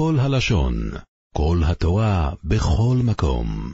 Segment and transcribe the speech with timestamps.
[0.00, 0.90] כל הלשון,
[1.36, 3.72] כל התורה, בכל מקום.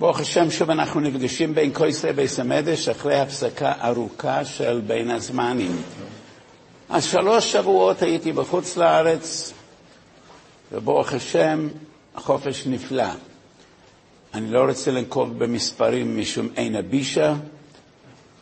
[0.00, 5.82] ברוך השם, שוב אנחנו נפגשים בין כויסי ביס המדש אחרי הפסקה ארוכה של בין הזמנים.
[6.88, 9.52] אז שלוש שבועות הייתי בחוץ לארץ,
[10.72, 11.68] וברוך השם,
[12.14, 13.08] החופש נפלא.
[14.34, 17.34] אני לא רוצה לנקוב במספרים משום אין הבישה,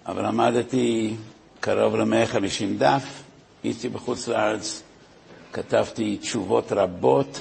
[0.06, 1.14] אבל למדתי
[1.60, 3.22] קרוב ל-150 דף,
[3.64, 4.82] הייתי בחוץ לארץ,
[5.52, 7.40] כתבתי תשובות רבות,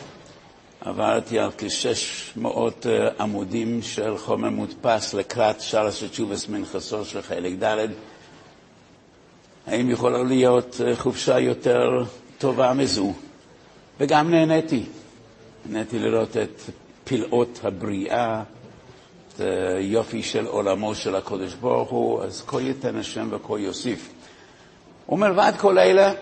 [0.82, 2.88] עברתי על כ-600
[3.20, 7.88] עמודים של חומר מודפס לקראת שלוש התשובס מנחסו של חלק ד'.
[9.68, 12.04] האם יכולה להיות חופשה יותר
[12.38, 13.14] טובה מזו?
[14.00, 14.84] וגם נהניתי.
[15.66, 16.62] נהניתי לראות את
[17.04, 18.44] פלאות הבריאה,
[19.28, 19.42] את
[19.78, 24.10] היופי של עולמו של הקודש ברוך הוא, אז כה ייתן השם וכה יוסיף.
[25.10, 26.14] ומלבד כל אלה,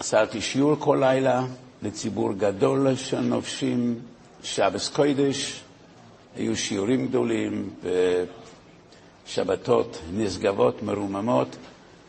[0.00, 1.44] עשיתי שיעור כל לילה
[1.82, 3.98] לציבור גדול של נופשים,
[4.42, 5.60] שבס קוידש,
[6.36, 7.70] היו שיעורים גדולים
[9.26, 11.56] בשבתות נשגבות, מרוממות,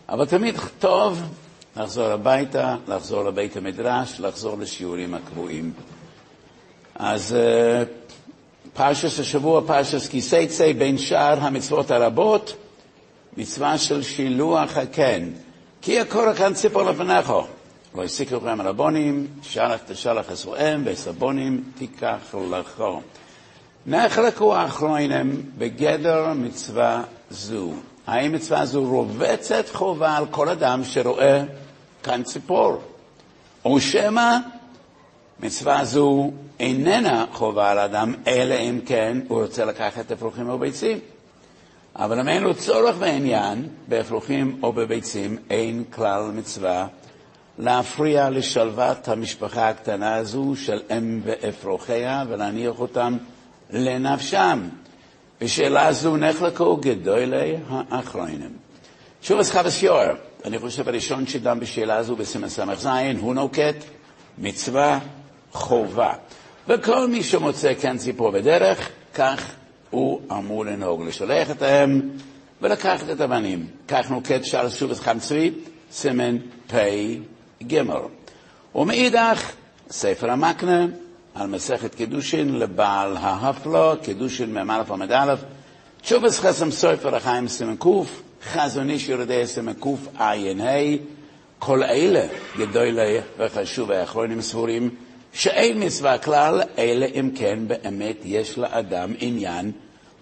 [0.09, 1.21] אבל תמיד טוב
[1.77, 5.73] לחזור הביתה, לחזור לבית המדרש, לחזור לשיעורים הקבועים.
[6.95, 7.35] אז
[8.73, 12.53] פרשס השבוע, פרשס כיסייצי, בין שאר המצוות הרבות,
[13.37, 15.29] מצווה של שילוח הקן.
[15.81, 17.31] כי הקורא כאן ציפור לפניך.
[17.97, 23.01] הסיקו לכם רבונים, שלח תשלח אסרואם, וסבונים תיקח לכו.
[23.85, 27.71] נחלקו האחרונים בגדר מצווה זו.
[28.07, 31.43] האם מצווה זו רובצת חובה על כל אדם שרואה
[32.03, 32.81] כאן ציפור?
[33.65, 34.37] או שמא
[35.39, 40.99] מצווה זו איננה חובה על אדם, אלא אם כן הוא רוצה לקחת אפרוחים או ביצים.
[41.95, 46.87] אבל אם אין לו צורך בעניין, באפרוחים או בביצים, אין כלל מצווה
[47.59, 53.17] להפריע לשלוות המשפחה הקטנה הזו של אם ואפרוחיה ולהניח אותם
[53.69, 54.69] לנפשם.
[55.41, 58.49] בשאלה זו נחלקו גדולי האחרונים.
[59.21, 62.87] שוב אז חבס יואר, אני חושב הראשון שדם בשאלה הזו בסימן ס"ז,
[63.19, 63.75] הוא נוקט
[64.37, 64.99] מצווה
[65.51, 66.13] חובה.
[66.67, 69.51] וכל מי שמוצא כאן ציפור בדרך, כך
[69.89, 72.01] הוא אמור לנהוג, לשלח את האם
[72.61, 73.67] ולקחת את הבנים.
[73.87, 75.51] כך נוקט שער שוב חם צבי,
[75.91, 76.37] סימן
[77.61, 77.83] פ"ג.
[78.75, 79.51] ומאידך,
[79.89, 80.85] ספר המקנה
[81.35, 85.35] על מסכת קידושין לבעל ההפלו, קידושין מ"א עמד א',
[86.01, 87.85] תשובס חסם סופר החיים סימן ק',
[88.43, 90.33] חזון איש יורדי סימן קע"ה,
[91.59, 92.27] כל אלה
[92.57, 94.89] גדולי וחשוב האחרונים סבורים
[95.33, 99.71] שאין מצווה כלל, אלא אם כן באמת יש לאדם עניין,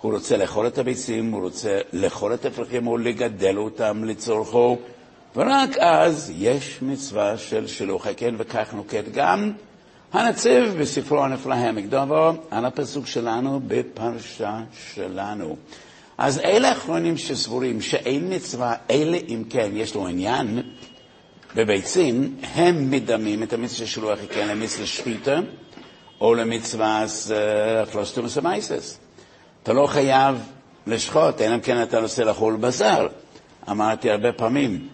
[0.02, 4.78] הוא רוצה לאכול את הביצים, הוא רוצה לאכול את הפרחים או לגדל אותם לצורכו,
[5.36, 9.52] ורק אז יש מצווה של שילוח הקן, וכך נוקט גם
[10.14, 14.60] הנציב בספרו הנפלא המקדובו, על הפסוק שלנו בפרשה
[14.96, 15.56] שלנו.
[16.18, 20.62] אז אלה האחרונים שסבורים שאין מצווה, אלא אם כן יש לו עניין,
[21.56, 25.40] בביצים, הם מדמים את המצווה של רוח הקן למצווה שחיטה
[26.22, 27.06] או למצווה
[27.92, 29.00] פלוסטומוס המייסס.
[29.64, 30.36] אתה לא חייב
[30.88, 33.08] לשחוט, אלא אם כן אתה רוצה לאכול בשר.
[33.70, 34.88] אמרתי הרבה פעמים,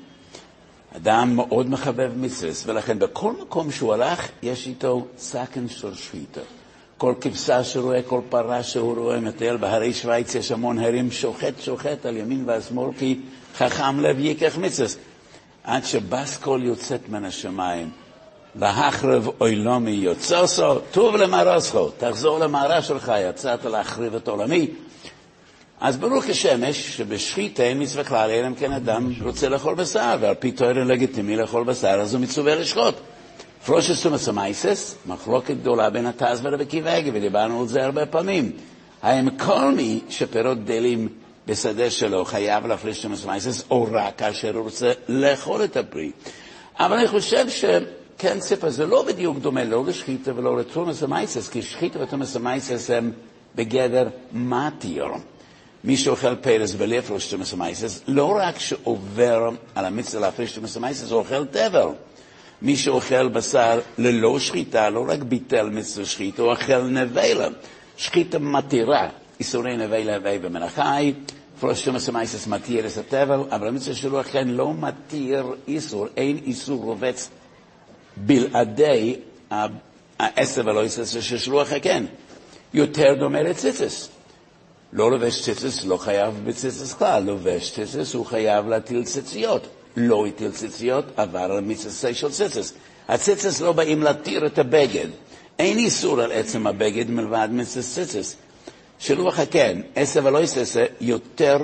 [0.96, 6.42] אדם מאוד מחבב מצווה, ולכן בכל מקום שהוא הלך, יש איתו סכן של שחיטה.
[6.98, 11.54] כל כבשה שהוא רואה, כל פרה שהוא רואה, מטייל בהרי שווייץ, יש המון הרים, שוחט
[11.60, 13.20] שוחט על ימין ועל שמאל, כי
[13.58, 14.90] חכם לב ייקח מצווה.
[15.64, 17.90] עד שבסקול יוצאת מן השמיים.
[18.56, 24.68] והחרב אוילומי יוצוסו, טוב למרוסכו, תחזור למערה שלך, יצאת להחריב את עולמי.
[25.82, 30.36] אז ברוך השמש שבשחיטה אין מצווה כלל, אלא אם כן אדם רוצה לאכול בשר, ועל
[30.36, 32.96] פי תואר לגיטימי לאכול בשר, אז הוא מצווה לשחוט.
[33.66, 38.52] פרושס תומס המייסס, מחלוקת גדולה בין התז ורבי עגי, ודיברנו על זה הרבה פעמים.
[39.02, 41.08] האם כל מי שפירות גדלים
[41.48, 46.12] בשדה שלו חייב להפריש תרומות ומעשרות, או רק כאשר הוא רוצה לאכול את הפרי.
[46.80, 51.62] אבל אני חושב שקן ציפור זה לא בדיוק דומה לא לשחיטה ולא לתרומות ומעשרות, כי
[51.62, 53.12] שחיטה ותרומות ומעשרות הם
[53.56, 55.06] בגדר מתיר.
[55.86, 61.12] מי שאוכל פירות בלי להפריש תרומות ומעשרות, לא רק שעובר על המצווה להפריש תרומות ומעשרות,
[61.12, 61.88] הוא אוכל טבל.
[62.62, 67.48] מי שאוכל בשר ללא שחיטה, לא רק ביטל מצווה שחיטה, הוא אוכל נבלה.
[67.98, 69.10] שחיטה מתירה,
[69.40, 71.14] איסורי נבלה הווי במנחי,
[71.60, 77.30] פרושטום הסמייסס מתיר את התבל, אבל המצווה שלו אכן לא מתיר איסור, אין איסור רובץ
[78.18, 79.16] בלעדי
[80.20, 82.06] העשב הלא יסס של שלוח הקן.
[82.74, 84.15] יותר דומה לציצס.
[84.96, 89.68] לא לובש ציצס, לא חייב בציצס כלל, לובש ציצס, הוא חייב להטיל ציציות.
[89.98, 92.74] לא הטיל ציציות, עבר על מצווה של ציצס.
[93.08, 95.08] הציצס לא באים להתיר את הבגד.
[95.60, 98.36] אין איסור על עצם הבגד מלבד מציצס.
[99.00, 101.58] שלוח הקן, עשר ולא יססה, יותר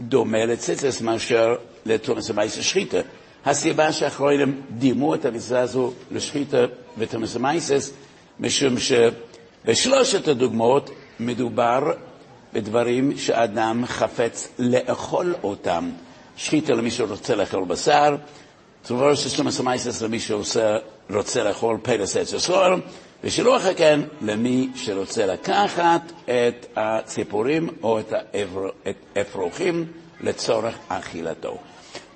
[0.00, 1.54] דומה לציצס מאשר
[1.86, 2.98] לתומס המייס שחיטה.
[3.44, 6.64] הסיבה שהאחרונים דימו את המצווה הזו לשחיטה
[6.98, 7.92] ותומס המייסס,
[8.40, 10.90] משום שבשלושת הדוגמאות
[11.20, 11.92] מדובר
[12.54, 15.90] בדברים שאדם חפץ לאכול אותם.
[16.36, 18.16] שחיטה למי שרוצה לאכול בשר,
[18.82, 22.74] תרובור של תומס המייסס למי שרוצה לאכול פלס עץ הסוהר,
[23.24, 28.12] ושלוח כן למי שרוצה לקחת את הציפורים או את
[29.16, 29.86] האפרוחים
[30.20, 31.58] לצורך אכילתו.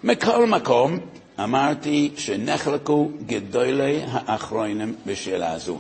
[0.04, 0.98] מכל מקום,
[1.44, 5.78] אמרתי שנחלקו גדולי האחרונים בשאלה הזו.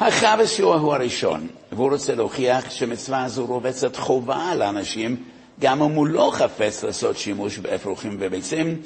[0.00, 5.16] החבס הוא הראשון, והוא רוצה להוכיח שמצווה זו רובצת חובה על האנשים,
[5.60, 8.76] גם אם הוא לא חפץ לעשות שימוש באפרוחים וביצים,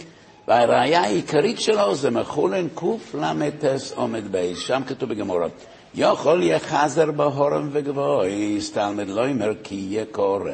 [0.48, 5.46] והראיה העיקרית שלו זה מחולן קל"ס עומד בייס, שם כתוב בגמורה,
[5.94, 10.50] יכול יחזר בהורם וגבוהי, תלמד לא אומר כי יהיה קורא.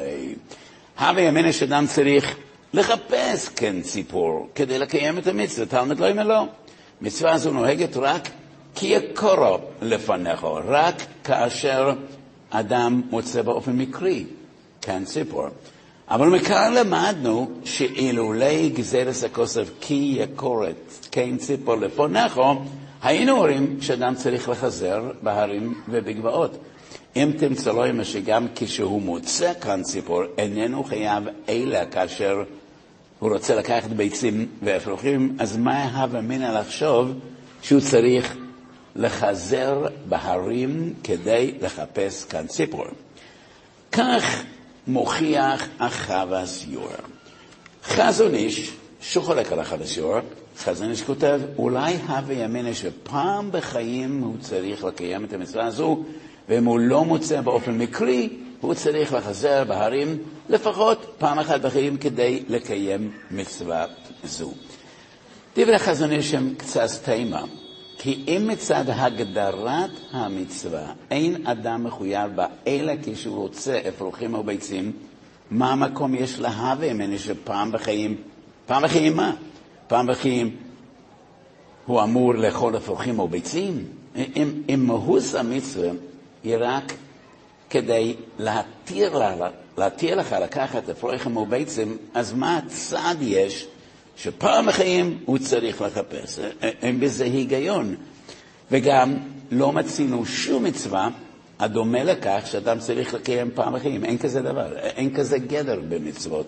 [0.99, 2.35] הווה ימינה שאדם צריך
[2.73, 6.43] לחפש כן ציפור כדי לקיים את המצווה, תלמד לא אומר לא.
[7.01, 8.29] מצווה זו נוהגת רק
[8.75, 11.91] כי יקורו לפניך, רק כאשר
[12.49, 14.25] אדם מוצא באופן מקרי
[14.81, 15.47] כן ציפור.
[16.09, 22.55] אבל מכאן למדנו שאילולי גזירס הכוסף כי יקורת כן ציפור לפונכו,
[23.03, 26.57] היינו אומרים שאדם צריך לחזר בהרים ובגבעות.
[27.15, 32.43] אם תמצא לו אמא שגם כשהוא מוצא כאן ציפור, איננו חייב אלא כאשר
[33.19, 37.11] הוא רוצה לקחת ביצים ואפרוחים, אז מה הווה מינא לחשוב
[37.61, 38.37] שהוא צריך
[38.95, 42.85] לחזר בהרים כדי לחפש כאן ציפור?
[43.91, 44.43] כך
[44.87, 46.89] מוכיח החווה יור.
[47.83, 48.71] חזון איש,
[49.01, 50.19] שחולק על החווה יור,
[50.57, 56.03] חזון איש כותב, אולי הווה ימינה שפעם בחיים הוא צריך לקיים את המצווה הזו,
[56.49, 58.29] ואם הוא לא מוצא באופן מקרי,
[58.61, 60.17] הוא צריך לחזר בהרים
[60.49, 63.85] לפחות פעם אחת בחיים כדי לקיים מצווה
[64.23, 64.51] זו.
[65.55, 67.43] דברי חזון איש הם קצת תימה.
[68.03, 74.91] כי אם מצד הגדרת המצווה אין אדם מחויב בה, אלא כשהוא רוצה אפרוחים או ביצים,
[75.51, 78.15] מה המקום יש להווה ממני שפעם בחיים,
[78.65, 79.35] פעם בחיים מה?
[79.87, 80.55] פעם בחיים
[81.85, 83.85] הוא אמור לאכול אפרוחים או ביצים?
[84.15, 85.89] אם, אם מהוס המצווה
[86.43, 86.93] היא רק
[87.69, 93.67] כדי להתיר, לה, להתיר לך לקחת אפרוחים או ביצים, אז מה הצד יש
[94.23, 96.39] שפעם בחיים הוא צריך לחפש.
[96.61, 97.95] אין בזה היגיון.
[98.71, 99.17] וגם
[99.51, 101.09] לא מצינו שום מצווה
[101.59, 104.05] הדומה לכך שאדם צריך לקיים פעם בחיים.
[104.05, 106.45] אין כזה דבר, אין כזה גדר במצוות.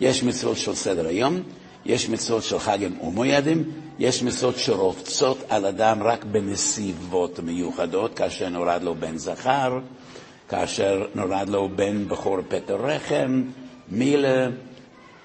[0.00, 1.42] יש מצוות של סדר היום,
[1.86, 3.64] יש מצוות של חגים ומוידים,
[3.98, 9.78] יש מצוות שרובצות על אדם רק בנסיבות מיוחדות, כאשר נולד לו בן זכר,
[10.48, 13.42] כאשר נולד לו בן בכור פטר רחם,
[13.88, 14.48] מילה,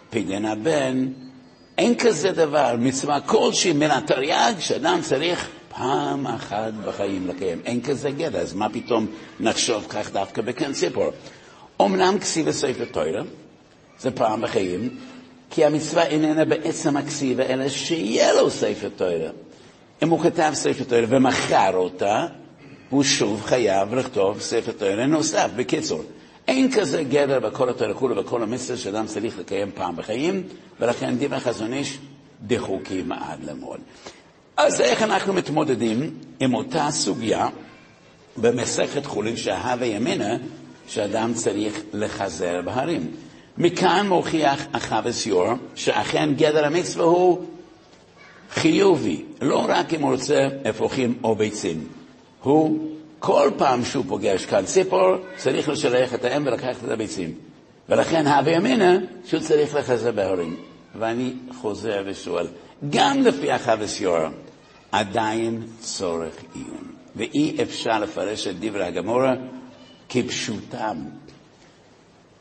[0.09, 1.07] פדיון הבן,
[1.79, 7.61] אין כזה דבר, מצווה כלשהי מן התרי"ג שאדם צריך פעם אחת בחיים לקיים.
[7.65, 9.07] אין כזה גדע, אז מה פתאום
[9.39, 11.11] נחשוב כך דווקא בקן ציפור?
[11.81, 13.21] אמנם כסיב הספר תוירה,
[13.99, 14.97] זה פעם בחיים,
[15.49, 19.29] כי המצווה איננה בעצם הכסיבה, אלא שיהיה לו ספר תוירה.
[20.03, 22.27] אם הוא כתב ספר תוירה ומכר אותה,
[22.89, 25.50] הוא שוב חייב לכתוב ספר תוירה נוסף.
[25.55, 26.03] בקיצור,
[26.48, 30.43] אין כזה גדר בכל התורה כולו ובכל המצווה שאדם צריך לקיים פעם בחיים,
[30.79, 31.98] ולכן דברי חזון איש
[32.48, 33.77] דחוקים עד למול.
[34.58, 37.48] אז איך אנחנו מתמודדים עם אותה סוגיה
[38.38, 40.38] במסכת חולין שהווה ימינה,
[40.88, 43.12] שאדם צריך לחזר בהרים?
[43.58, 47.46] מכאן מוכיח החווה סיור שאכן גדר המצווה הוא
[48.51, 51.88] חיובי, לא רק אם הוא רוצה אפרוחים או ביצים.
[52.43, 57.33] הוא כל פעם שהוא פוגש כאן ציפור, צריך לשלח את האם ולקחת את הביצים.
[57.89, 60.55] ולכן הווה ימינה שהוא צריך לחזר בהורים.
[60.99, 62.47] ואני חוזר ושואל,
[62.89, 64.17] גם לפי החווה סיור,
[64.91, 66.91] עדיין צורך עיון.
[67.15, 69.33] ואי אפשר לפרש את דברי הגמורה
[70.09, 70.97] כפשוטם.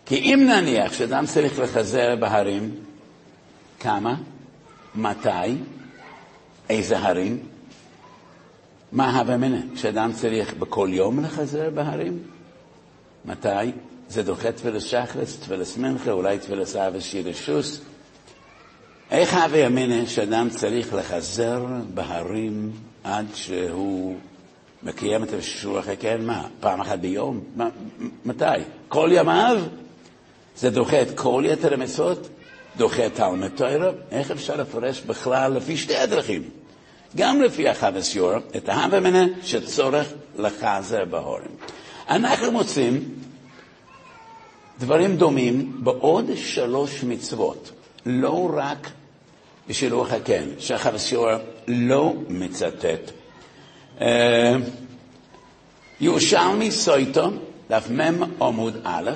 [0.06, 2.74] כי אם נניח שאדם צריך לחזר בהרים,
[3.80, 4.16] כמה?
[4.94, 5.28] מתי?
[6.70, 7.38] איזה הרים?
[8.92, 9.60] מה הווה מנה?
[9.74, 12.18] שאדם צריך בכל יום לחזר בהרים?
[13.24, 13.48] מתי?
[14.08, 17.80] זה דוחה תפילת שחרס, תפילת מנחה, אולי תפילת אבא שיר שוס.
[19.10, 22.70] איך הווה ימינה שאדם צריך לחזר בהרים
[23.04, 24.16] עד שהוא
[24.82, 26.26] מקיים את השורח הקרן?
[26.26, 27.40] מה, פעם אחת ביום?
[27.56, 27.68] מה,
[28.24, 28.44] מתי?
[28.88, 29.58] כל ימיו?
[30.56, 32.28] זה דוחה את כל יתר המצוות?
[32.76, 33.90] דוחה את תלמוד תוירה?
[34.10, 36.42] איך אפשר לפרש בכלל לפי שתי הדרכים?
[37.18, 40.06] גם לפי החבס יור, את ההווה מנה שצורך
[40.38, 41.50] לחזר בהורים.
[42.08, 43.14] אנחנו מוצאים
[44.78, 47.70] דברים דומים בעוד שלוש מצוות,
[48.06, 48.90] לא רק
[49.68, 51.30] בשילוח הקן, שהחבס יור
[51.68, 53.10] לא מצטט.
[54.00, 54.54] אה,
[56.00, 57.30] ירושלמי סויטו,
[57.70, 59.10] דף מ' עמוד א',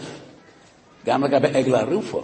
[1.06, 2.22] גם לגבי עגל הרופו,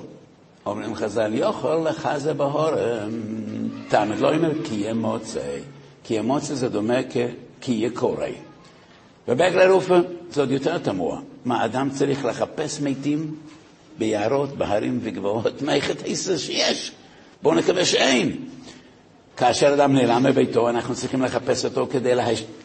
[0.66, 3.10] אומרים חז"ל, יוכל לחזה בהורם,
[3.88, 5.56] תעמד לא אומר כי יהיה מוצא,
[6.04, 6.98] כי יהיה מוצא זה דומה
[7.60, 8.26] כי קורא.
[9.28, 9.94] ובעגל הרופו
[10.30, 11.20] זה עוד יותר תמוה.
[11.44, 13.34] מה, אדם צריך לחפש מתים
[13.98, 15.62] ביערות, בהרים וגבעות?
[15.62, 16.92] מה היחס שיש?
[17.42, 18.36] בואו נקווה שאין.
[19.36, 22.12] כאשר אדם נעלם מביתו, אנחנו צריכים לחפש אותו כדי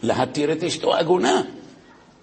[0.02, 1.42] להתיר את אשתו עגונה.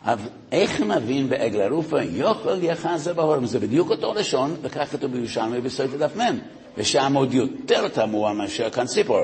[0.06, 3.46] אבל איך נבין בעגל הרופא יוכל יחזה בהורם?
[3.46, 6.38] זה בדיוק אותו לשון, וכך כתוב בירושלמי בסויטה דף מ',
[6.78, 9.22] ושם עוד יותר תמוה מאשר כאן ציפור.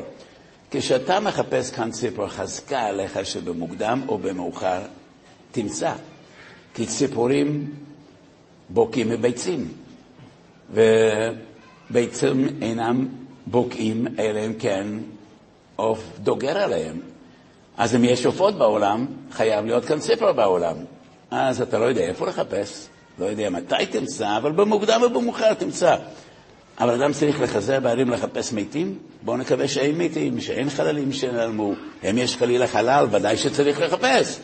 [0.71, 4.81] כשאתה מחפש כאן ציפור, חזקה עליך שבמוקדם או במאוחר
[5.51, 5.93] תמצא.
[6.73, 7.73] כי ציפורים
[8.69, 9.67] בוקעים מביצים,
[10.71, 13.07] וביצים אינם
[13.45, 14.87] בוקעים, אלא אם כן
[15.75, 16.99] עוף דוגר עליהם.
[17.77, 20.75] אז אם יש עופות בעולם, חייב להיות כאן ציפור בעולם.
[21.31, 22.87] אז אתה לא יודע איפה לחפש,
[23.19, 25.95] לא יודע מתי תמצא, אבל במוקדם ובמאוחר תמצא.
[26.79, 28.97] אבל אדם צריך לחזר בערים לחפש מתים?
[29.21, 31.73] בואו נקווה שאין מתים, שאין חללים שנעלמו.
[32.09, 34.39] אם יש חלילה חלל, ודאי שצריך לחפש.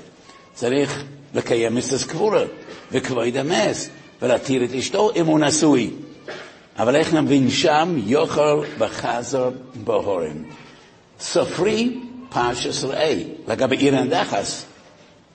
[0.53, 2.43] צריך לקיים מסס קבורה
[2.91, 3.89] וכבוד המס,
[4.21, 5.91] ולהתיר את אשתו אם הוא נשוי.
[6.77, 10.43] אבל איך נבין שם יוכל וחזר בהורים.
[11.19, 11.97] סופרי
[12.29, 14.65] פרשס ראי, לגבי עיר הדחס,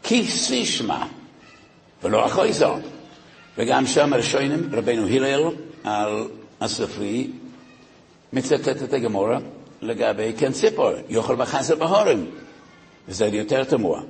[0.02, 1.06] כי סישמה,
[2.02, 2.74] ולא אחוי זו.
[3.58, 5.42] וגם שם הראשונים, רבנו הלל
[5.84, 6.28] על
[6.60, 7.30] הסופרי,
[8.32, 9.38] מצטט את הגמורה
[9.82, 12.30] לגבי כן ציפור, יוכל וחזר בהורים,
[13.08, 14.00] וזה יותר תמוה.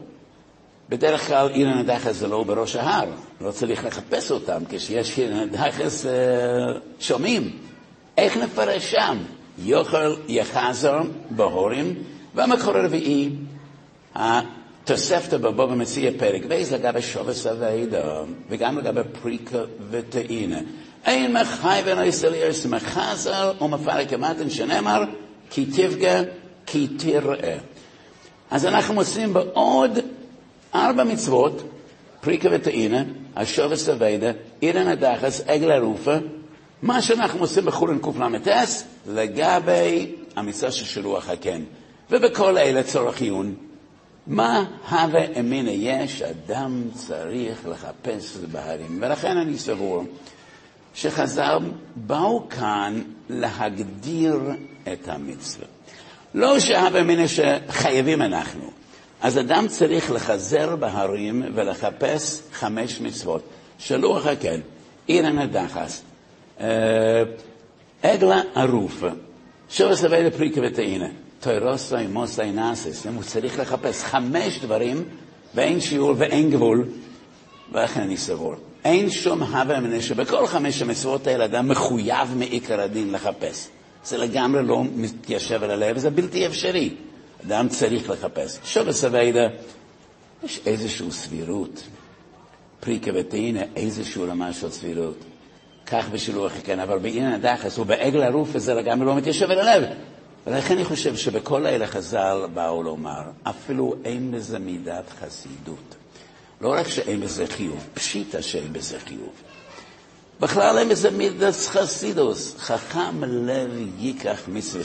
[0.89, 3.09] בדרך כלל עיר הנדחס זה לא בראש ההר,
[3.41, 6.07] לא צריך לחפש אותם, כשיש עיר הנדחס
[7.01, 7.51] שומעים.
[8.17, 9.19] איך נפרש שם?
[9.59, 11.01] יוכל יחזר
[11.31, 11.95] בהורים,
[12.35, 13.31] והמקור הרביעי,
[14.15, 19.59] התוספתא בבוא ומציע פרק ב' לגבי שובס אבידה, וגם לגבי פריקה
[19.91, 20.59] וטעינה.
[21.09, 25.03] אין מחי ונעשה לירס מחזר ומפרק המתן שנאמר,
[25.51, 26.23] כי תפגע,
[26.67, 27.59] כי תראה.
[28.51, 29.99] אז אנחנו מוצאים בעוד
[30.75, 31.63] ארבע מצוות,
[32.21, 33.03] פריקה וטעינה,
[33.37, 36.15] השובס אבידה, עירן הדחס, עגל הרופה,
[36.83, 41.63] מה שאנחנו עושים בחולין קל"ס לגבי המצווה של שילוח הקן.
[42.11, 43.55] ובכל אלה צורך עיון.
[44.27, 48.99] מה הווה אמינה יש, אדם צריך לחפש בהרים.
[49.03, 50.05] ולכן אני סבור
[51.01, 51.59] שחז"ל
[51.97, 54.41] באו כאן להגדיר
[54.93, 55.67] את המצווה.
[56.35, 58.71] לא שהווה אמינה שחייבים אנחנו.
[59.21, 63.43] אז אדם צריך לחזר בהרים ולחפש חמש מצוות.
[63.79, 64.61] שלוח הקן,
[65.07, 66.03] עיר הנדחס,
[68.03, 69.09] עגלה ערופה,
[69.71, 71.09] שובס אבי לפריקה וטעינה.
[71.41, 75.05] תוירוסוי מוסי נאסיס, הוא צריך לחפש חמש דברים
[75.55, 76.89] ואין שיעור ואין גבול,
[77.73, 78.55] ולכן אני סבור.
[78.85, 83.69] אין שום הווה אמנה שבכל חמש המצוות האלה אדם מחויב מעיקר הדין לחפש.
[84.05, 86.95] זה לגמרי לא מתיישב על הלב, זה בלתי אפשרי.
[87.47, 88.59] אדם צריך לחפש.
[88.65, 89.49] שוב הסווידה,
[90.45, 91.83] יש איזושהי סבירות.
[92.81, 95.19] פריקה וטעינה, איזושהי רמה של סבירות.
[95.87, 99.89] כך בשילוח כן, אבל בעניין הדחס ובעגל הרוף הזה לגמרי לא מתיישב על הלב.
[100.47, 105.98] ולכן אני חושב שבכל האלה חז"ל באו לומר, אפילו אין בזה מידת חסידות.
[106.61, 109.33] לא רק שאין בזה חיוב, פשיטא שאין בזה חיוב.
[110.41, 112.57] בכלל אין בזה מידת חסידוס.
[112.59, 114.85] חכם לב ייקח מצווה.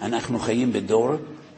[0.00, 1.10] אנחנו חיים בדור,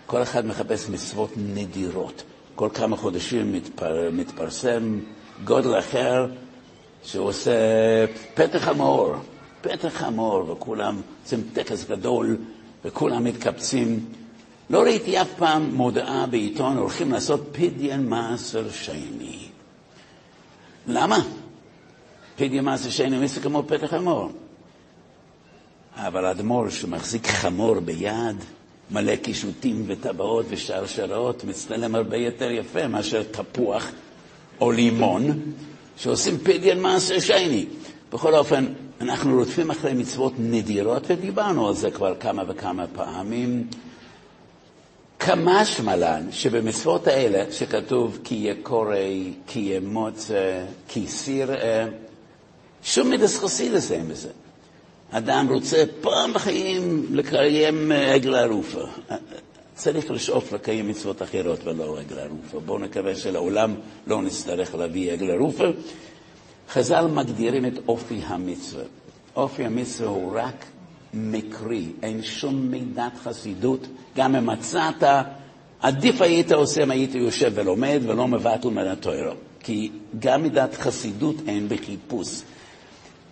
[0.06, 2.22] כל אחד מחפש מצוות נדירות.
[2.54, 4.98] כל כמה חודשים מתפר, מתפרסם
[5.44, 6.26] גודל אחר
[7.04, 7.52] שהוא עושה
[8.34, 9.14] פתח המאור,
[9.60, 12.36] פתח המאור, וכולם עושים טקס גדול
[12.84, 14.04] וכולם מתקבצים.
[14.70, 19.38] לא ראיתי אף פעם מודעה בעיתון, הולכים לעשות פדיון מעשר שני.
[20.86, 21.18] למה?
[22.36, 24.30] פדיון מעשר שני זה כמו פתח המור.
[25.96, 28.36] אבל אדמו"ר שמחזיק חמור ביד,
[28.90, 33.90] מלא קישוטים וטבעות ושרשרות, מצטלם הרבה יותר יפה מאשר תפוח
[34.60, 35.40] או לימון,
[35.96, 37.66] שעושים פדיון מעשר שני.
[38.12, 38.66] בכל אופן,
[39.00, 43.66] אנחנו רודפים אחרי מצוות נדירות, ודיברנו על זה כבר כמה וכמה פעמים.
[45.18, 48.96] כמשמע לן שבמצוות האלה, שכתוב כי יהיה קורא,
[49.46, 51.86] כי מוצא, כי סיראה,
[52.82, 54.28] שום מידס חסידס אין בזה.
[55.10, 58.82] אדם רוצה פעם בחיים לקיים עגל ערופה.
[59.74, 62.60] צריך לשאוף לקיים מצוות אחרות ולא עגל ערופה.
[62.60, 63.74] בואו נקווה שלעולם
[64.06, 65.64] לא נצטרך להביא עגל ערופה.
[66.70, 68.84] חז"ל מגדירים את אופי המצווה.
[69.36, 70.64] אופי המצווה הוא רק
[71.14, 73.86] מקרי, אין שום מידת חסידות.
[74.16, 75.02] גם אם מצאת,
[75.80, 79.34] עדיף היית עושה אם היית יושב ולומד ולא מבטל מן התוירו.
[79.60, 82.42] כי גם מידת חסידות אין בחיפוש.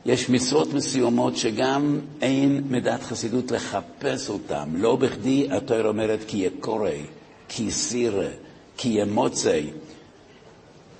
[0.06, 4.68] יש מצוות מסוימות שגם אין מידת חסידות לחפש אותן.
[4.74, 7.00] לא בכדי התוירה אומרת כי יקורי,
[7.48, 8.28] כי סירה,
[8.76, 9.70] כי ימוצי.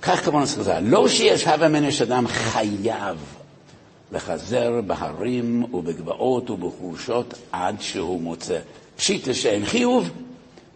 [0.01, 0.79] כך כמובן חז"ל.
[0.79, 3.34] לא שיש הווה מן אדם חייב
[4.11, 8.59] לחזר בהרים ובגבעות ובחורשות עד שהוא מוצא.
[8.95, 10.09] פשיטא שאין חיוב,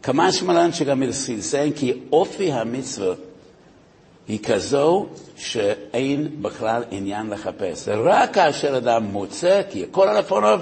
[0.04, 3.14] כמה שמלן שגם מלסילסן, כי אופי המצווה
[4.28, 5.08] היא כזו
[5.38, 7.88] שאין בכלל עניין לחפש.
[7.88, 10.62] רק כאשר אדם מוצא, כי הכל על לפניו,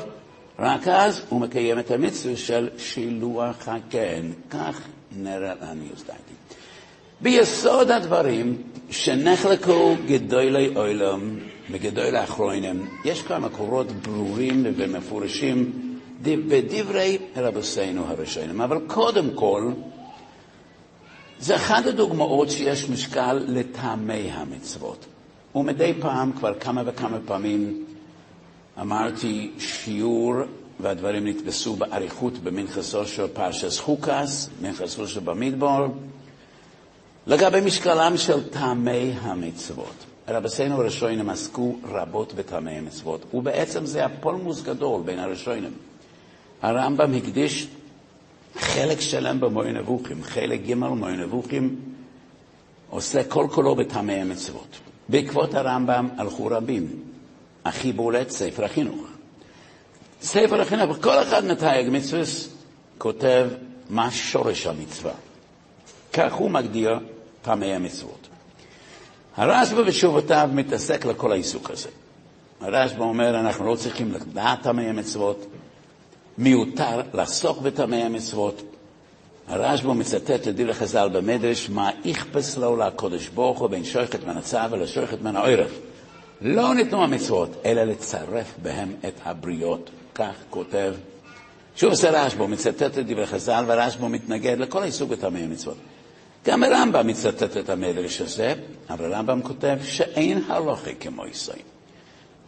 [0.60, 4.32] רק אז הוא מקיים את המצווה של שילוח הקן.
[4.50, 4.82] כך
[5.18, 6.34] נראה לעניות דעתי.
[7.22, 11.38] ביסוד הדברים שנחלקו גדולי עולם
[11.72, 15.72] וגדולי אחרונים, יש כאן מקורות ברורים ומפורשים
[16.22, 18.62] בדברי רבוסינו הראשונים.
[18.62, 19.72] אבל קודם כל,
[21.40, 25.06] זה אחת הדוגמאות שיש משקל לטעמי המצוות.
[25.56, 27.86] ומדי פעם, כבר כמה וכמה פעמים,
[28.82, 30.34] אמרתי שיעור,
[30.80, 35.88] והדברים נתפסו באריכות במנחסו של פרשס חוקס, מנחסו של במדבור,
[37.28, 40.06] לגבי משקלם של טעמי המצוות.
[40.28, 45.72] רבסינו הראשונים עסקו רבות בטעמי המצוות, ובעצם זה הפולמוס גדול בין הראשונים.
[46.62, 47.68] הרמב"ם הקדיש
[48.56, 51.76] חלק שלם במוי נבוכים, חלק ג' במוי נבוכים,
[52.90, 54.80] עושה כל כולו בטעמי המצוות.
[55.10, 56.88] בעקבות הרמב"ם הלכו רבים.
[57.66, 59.08] הכי בולט ספר החינוך.
[60.22, 62.24] ספר החינוך, כל אחד מתייג מצווה
[62.98, 63.50] כותב
[63.90, 65.14] מה שורש המצווה.
[66.14, 67.00] כך הוא מגדיר
[67.42, 68.27] טעמי המצוות.
[69.38, 71.90] הרשב"א בתשובותיו מתעסק לכל העיסוק הזה.
[72.62, 75.46] הרשב"א אומר, אנחנו לא צריכים לדעת טעמי המצוות,
[76.38, 78.62] מיותר לעסוק בטעמי המצוות.
[79.48, 84.58] הרשב"א מצטט לדברי חז"ל במדרש, מה איכפס לו לקודש ברוך הוא בין שויכת מן הצו
[84.72, 85.72] ולשויכת מן העורף.
[86.42, 89.90] לא ניתנו המצוות, אלא לצרף בהם את הבריות.
[90.16, 90.94] כך כותב.
[91.76, 95.78] שוב עושה רשב"א, מצטט את דברי חז"ל, והרשב"א מתנגד לכל העיסוק בטעמי המצוות.
[96.48, 98.54] גם הרמב"ם מצטט את המדרש הזה,
[98.90, 101.58] אבל הרמב"ם כותב שאין הלוכי כמו ישראל.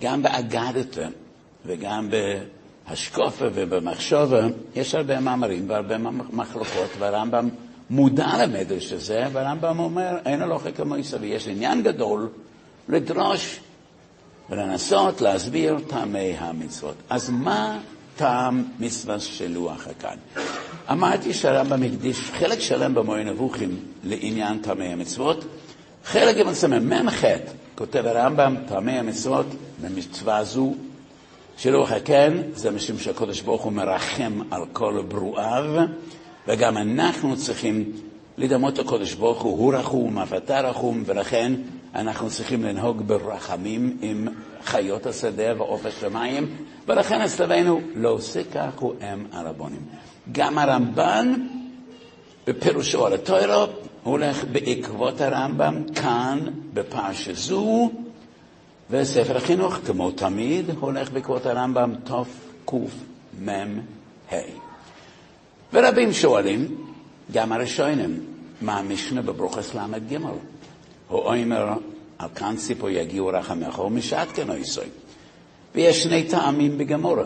[0.01, 1.07] גם באגדתא
[1.65, 5.97] וגם בהשקופה ובמחשבה יש הרבה מאמרים והרבה
[6.33, 7.49] מחלוקות, והרמב"ם
[7.89, 11.21] מודע למדרש הזה, והרמב"ם אומר, אין הלוכי כמו ישראל.
[11.21, 12.29] ויש עניין גדול
[12.89, 13.59] לדרוש
[14.49, 16.95] ולנסות להסביר טעמי המצוות.
[17.09, 17.79] אז מה
[18.15, 20.17] טעם מצווה של לוח הכאן?
[20.91, 25.45] אמרתי שהרמב"ם הקדיש חלק שלם במורה נבוכים לעניין טעמי המצוות.
[26.05, 27.23] חלק מסמן, מ"ח,
[27.75, 29.45] כותב הרמב"ם, טעמי המצוות
[29.81, 30.73] במצווה זו
[31.57, 35.85] שלוח הכן, זה משום שהקדוש ברוך הוא מרחם על כל ברואיו,
[36.47, 37.91] וגם אנחנו צריכים
[38.37, 41.53] לדמות לקדוש ברוך הוא, הוא רחום, אף אתה רחום, ולכן
[41.95, 44.27] אנחנו צריכים לנהוג ברחמים עם
[44.63, 46.55] חיות השדה ועוף השמיים,
[46.87, 49.81] ולכן אצלנו לא עושה כך הוא אם הרבונים.
[50.31, 51.33] גם הרמב"ן,
[52.47, 53.65] בפירושו על התוירו,
[54.03, 56.39] הולך בעקבות הרמב"ם כאן,
[56.73, 57.91] בפרשה זו,
[58.89, 63.63] וספר החינוך, כמו תמיד, הולך בעקבות הרמב"ם תקמ"ה.
[65.73, 66.75] ורבים שואלים,
[67.31, 68.25] גם הראשונים,
[68.61, 70.17] מה המשנה בברוכס ל"ג?
[71.07, 71.73] הוא אומר,
[72.17, 74.85] על כאן ציפו יגיעו רחמך ומשעת כן אויסוי.
[75.75, 77.25] ויש שני טעמים בגמורה.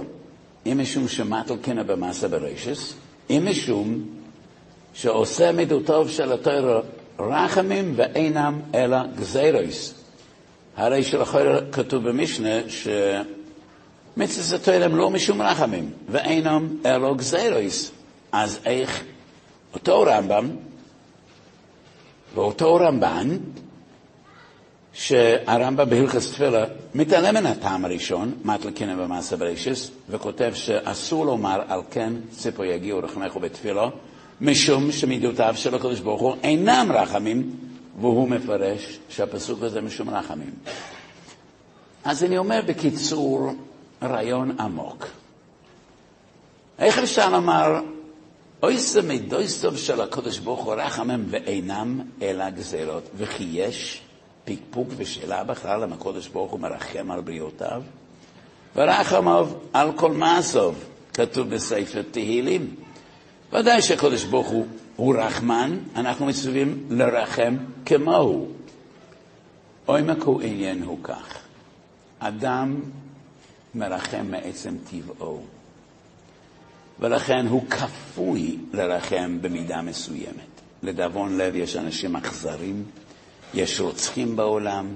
[0.65, 2.93] אם משום שמטל קנה במסה ברשס,
[3.29, 4.03] אם משום
[4.93, 6.79] שעושה מידותיו של התוירו
[7.19, 9.93] רחמים ואינם אלא גזירוס.
[10.77, 17.91] הרי שלכל כתוב במשנה שמצוות התוירו הם לא משום רחמים ואינם אלא גזירוס.
[18.31, 19.03] אז איך
[19.73, 20.49] אותו רמב"ם
[22.35, 23.37] ואותו רמב"ן
[24.93, 31.81] שהרמב"ם בהלכס תפילה מתעלם מן הטעם הראשון, מטל קינא במעשה ברישס, וכותב שאסור לומר על
[31.91, 33.91] כן ציפו יגיעו רחמך בתפילו,
[34.41, 37.55] משום שמידותיו של הקדוש ברוך הוא אינם רחמים,
[38.01, 40.51] והוא מפרש שהפסוק הזה משום רחמים.
[42.03, 43.51] אז אני אומר בקיצור
[44.03, 45.07] רעיון עמוק.
[46.79, 47.81] איך אפשר לומר,
[48.63, 54.02] אוי זה מידויסטוב של הקדוש ברוך הוא רחמם ואינם אלא גזירות, וכי יש
[54.45, 57.83] פקפוק ושאלה בכלל אם הקודש ברוך הוא מרחם על בריאותיו?
[58.75, 60.73] ורחמיו על כל מעשיו,
[61.13, 62.75] כתוב בספר תהילים.
[63.53, 68.47] ודאי שהקדוש ברוך הוא הוא רחמן, אנחנו מצווים לרחם כמוהו.
[69.85, 71.37] עומק הוא עניין הוא כך,
[72.19, 72.81] אדם
[73.75, 75.41] מרחם מעצם טבעו,
[76.99, 80.53] ולכן הוא כפוי לרחם במידה מסוימת.
[80.83, 82.83] לדאבון לב יש אנשים אכזרים,
[83.53, 84.87] יש רוצחים בעולם,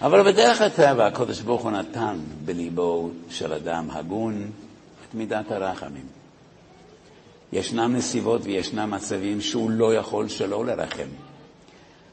[0.00, 4.50] אבל בדרך הטבע הקדוש ברוך הוא נתן בליבו של אדם הגון
[5.08, 6.06] את מידת הרחמים.
[7.52, 11.08] ישנם נסיבות וישנם מצבים שהוא לא יכול שלא לרחם.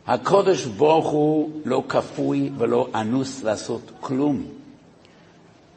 [0.08, 4.46] הקודש ברוך הוא לא כפוי ולא אנוס לעשות כלום.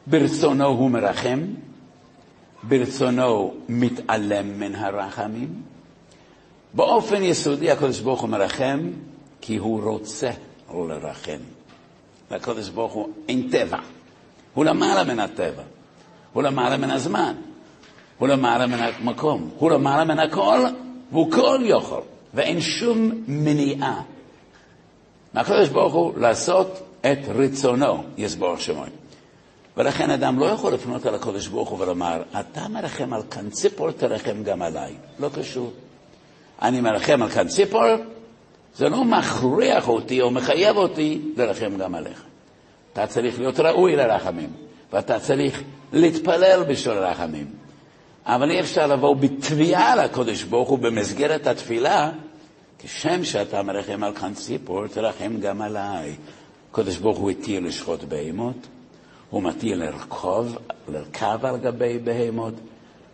[0.07, 1.39] ברצונו הוא מרחם,
[2.63, 5.61] ברצונו מתעלם מן הרחמים.
[6.73, 8.89] באופן יסודי הקודש ברוך הוא מרחם
[9.41, 10.31] כי הוא רוצה
[10.73, 11.37] לרחם.
[12.31, 13.77] לקודש ברוך הוא אין טבע,
[14.53, 15.63] הוא למעלה מן הטבע,
[16.33, 17.35] הוא למעלה מן הזמן.
[18.17, 20.59] הוא למעלה מן המקום, הוא למעלה מן הכל,
[21.11, 22.01] והוא כל יכול,
[22.33, 24.01] ואין שום מניעה
[25.33, 28.89] מהקדוש ברוך הוא לעשות את רצונו, יסבור שמוי.
[29.77, 34.43] ולכן אדם לא יכול לפנות אל הקדוש ברוך הוא ולומר, אתה מרחם על קנציפור, תרחם
[34.43, 34.93] גם עליי.
[35.19, 35.71] לא קשור.
[36.61, 37.85] אני מרחם על קנציפור,
[38.77, 42.23] זה לא מכריח אותי או מחייב אותי לרחם גם עליך.
[42.93, 44.49] אתה צריך להיות ראוי לרחמים,
[44.93, 45.63] ואתה צריך
[45.93, 47.47] להתפלל בשביל רחמים.
[48.25, 52.11] אבל אי אפשר לבוא בתביעה לקודש ברוך הוא במסגרת התפילה,
[52.79, 56.15] כשם שאתה מרחם על כאן ציפור, תרחם גם עליי.
[56.71, 58.67] הקודש ברוך הוא התיר לשחוט בהמות,
[59.29, 60.57] הוא מתיר לרכוב,
[60.89, 62.53] לרכב על גבי בהמות.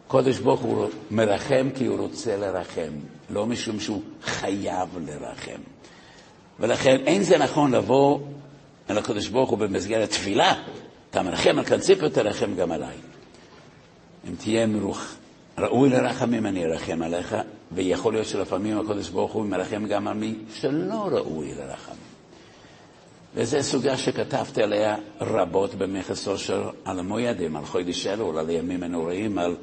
[0.07, 2.91] קודש ברוך הוא מרחם כי הוא רוצה לרחם,
[3.29, 5.61] לא משום שהוא חייב לרחם.
[6.59, 8.19] ולכן אין זה נכון לבוא
[8.89, 10.53] אל הקודש ברוך הוא במסגרת תפילה,
[11.09, 12.95] אתה מרחם על כאן ציפור, תרחם גם עליי.
[14.29, 15.15] אם תהיה מרוח,
[15.57, 17.35] ראוי לרחמים, אני ארחם עליך,
[17.71, 22.13] ויכול להיות שלפעמים הקדוש ברוך הוא מרחם גם על מי שלא ראוי לרחמים.
[23.35, 29.37] וזו סוגיה שכתבתי עליה רבות במכס אושר, על המוידים, על חוידיש אלול, על הימים הנוראים,
[29.37, 29.55] על,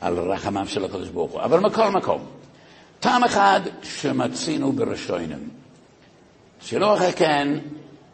[0.00, 1.40] על רחמיו של הקדוש ברוך הוא.
[1.40, 2.26] אבל מכל מקום,
[3.00, 5.36] טעם אחד שמצינו בראשינו,
[6.60, 7.48] שלא אחרי כן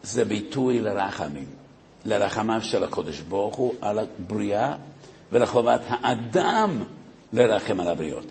[0.02, 1.46] זה ביטוי לרחמים,
[2.04, 4.74] לרחמיו של הקדוש ברוך הוא על הבריאה
[5.32, 6.82] ולחובת האדם
[7.32, 8.24] לרחם על הבריות.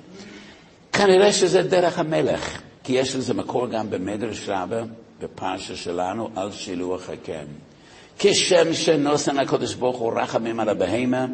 [0.93, 4.81] כנראה שזה דרך המלך, כי יש לזה מקור גם במדרש רבה,
[5.21, 7.45] בפרשה שלנו, על שילוח הקן.
[8.19, 11.25] כשם שנוסן הקדוש ברוך הוא רחמים על הבהמה,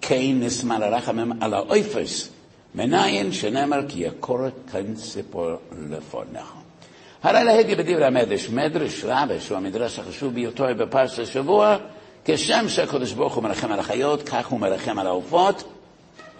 [0.00, 2.37] כן נשמע לרחמים על האויפס.
[2.74, 5.50] מניין שנאמר כי יקורת כאן ציפור
[5.90, 6.52] לפונך.
[7.22, 11.76] הרי להגי בדברי המדרש, מדרש רבה, שהוא המדרש החשוב ביותר בפרשת השבוע,
[12.24, 15.64] כשם שהקדוש ברוך הוא מרחם על החיות, כך הוא מרחם על העופות,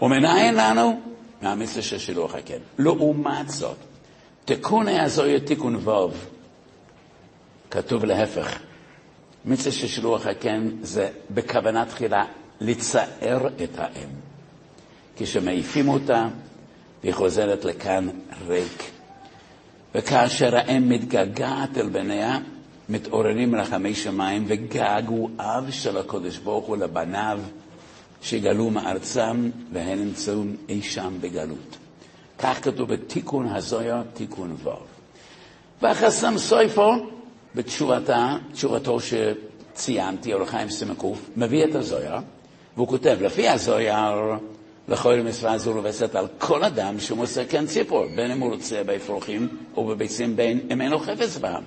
[0.01, 0.99] ומנין לנו?
[1.41, 2.57] מהמצווה של שילוח הקן.
[2.79, 3.77] לעומת זאת,
[4.45, 6.11] תיקוני הזויה תיקון ו',
[7.71, 8.59] כתוב להפך.
[9.45, 12.25] מצווה של שילוח הקן זה בכוונה תחילה
[12.61, 14.28] לצער את האם.
[15.19, 16.27] כשמעיפים אותה,
[17.03, 18.07] והיא חוזרת לכאן
[18.47, 18.83] ריק.
[19.95, 22.39] וכאשר האם מתגעגעת אל בניה,
[22.89, 27.39] מתעוררים רחמי שמיים וגעגועיו של הקודש ברוך הוא לבניו
[28.21, 31.77] שגלו מארצם והן נמצאו אי שם בגלות.
[32.39, 34.69] כך כתוב בתיקון הזויה, תיקון ו'.
[35.81, 36.91] והחסם סויפו,
[37.55, 40.67] בתשובתה, תשובתו שציינתי, אור חיים
[41.37, 42.19] מביא את הזויה,
[42.75, 44.11] והוא כותב, לפי הזויה,
[44.89, 48.83] לכל מצווה זו לובסת על כל אדם שהוא מוסר כן ציפור, בין אם הוא רוצה
[48.83, 51.63] באפרוחים או בביצים, בין אם אין לו חפץ בהם.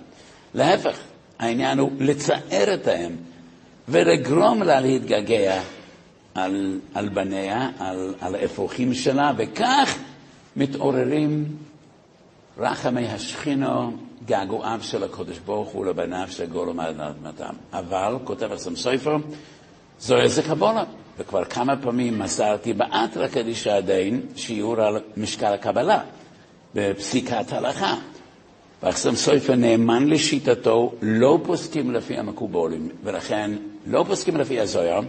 [0.54, 0.98] להפך,
[1.38, 3.16] העניין הוא לצער את האם
[3.88, 5.62] ולגרום לה להתגעגע
[6.34, 9.98] על, על בניה, על, על האפרוחים שלה, וכך
[10.56, 11.56] מתעוררים
[12.58, 17.54] רחמי השכינו, געגועיו של הקדוש ברוך הוא לבניו של גולו מעל אדמתם.
[17.72, 19.16] אבל, כותב הסם סופר,
[20.00, 20.84] זו איזה קבולה.
[21.18, 26.00] וכבר כמה פעמים מסרתי באתרא קדישא דין שיעור על משקל הקבלה
[26.74, 27.94] בפסיקת הלכה.
[28.82, 33.50] ואחסם סופר נאמן לשיטתו, לא פוסקים לפי המקובולים, ולכן
[33.86, 35.00] לא פוסקים לפי הזויה,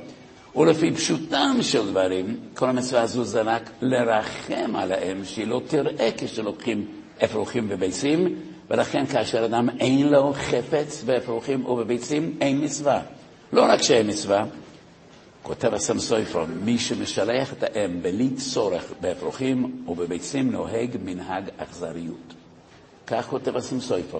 [0.56, 6.86] ולפי פשוטם של דברים, כל המצווה הזו זה רק לרחם עליהם, שהיא לא תראה כשלוקחים
[7.24, 8.36] אפרוחים וביצים,
[8.70, 13.02] ולכן כאשר אדם אין לו חפץ באפרוחים או בביצים, אין מצווה.
[13.54, 14.46] לא רק שאין מצווה,
[15.44, 22.34] כותב הסם סופר, מי שמשלח את האם בלי צורך באפרוחים או בביצים נוהג מנהג אכזריות.
[23.08, 24.20] כך כותב הסם סופר.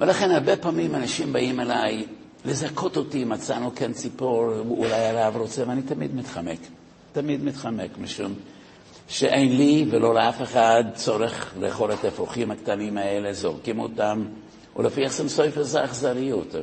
[0.00, 2.06] ולכן הרבה פעמים אנשים באים אליי
[2.44, 6.58] לזכות אותי, מצאנו כן ציפור, אולי הרב רוצה, ואני תמיד מתחמק.
[7.12, 8.34] תמיד מתחמק, משום
[9.08, 14.24] שאין לי ולא לאף אחד צורך לאכול את האפרוחים הקטנים האלה, זורקים אותם,
[14.76, 16.54] ולפי החתם סופר זה אכזריות,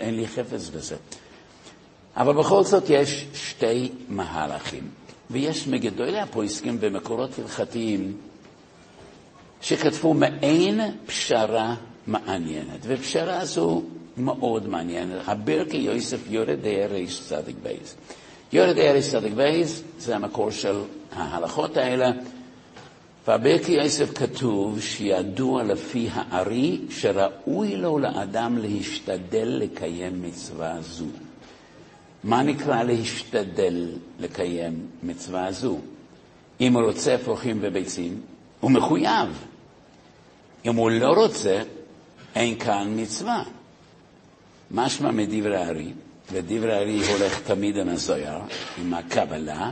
[0.00, 0.96] אין לי חפץ בזה.
[2.16, 4.88] אבל בכל זאת יש שתי מהלכים,
[5.30, 8.16] ויש מגדולי הפוסקים במקורות הלכתיים
[9.60, 11.74] שכתבו מעין פשרה
[12.06, 13.82] מעניינת, ופשרה זו
[14.16, 15.20] מאוד מעניינת.
[15.26, 17.96] הברכי יוסף יורה דעה רי"ש צדי"ק בי"ת.
[18.52, 20.80] יורה דעה רי"ש צדי"ק בי"ת זה המקור של
[21.12, 22.10] ההלכות האלה,
[23.26, 31.04] והברקי יוסף כתוב שידוע לפי הארי שראוי לו לאדם להשתדל לקיים מצווה זו.
[32.26, 35.78] מה נקרא להשתדל לקיים מצווה זו?
[36.60, 38.20] אם הוא רוצה אפרוחים וביצים,
[38.60, 39.44] הוא מחויב.
[40.64, 41.62] אם הוא לא רוצה,
[42.34, 43.42] אין כאן מצווה.
[44.70, 45.92] משמע מדברי הארי,
[46.32, 48.38] ודברי הארי הולך תמיד עם הזויר,
[48.78, 49.70] עם הקבלה,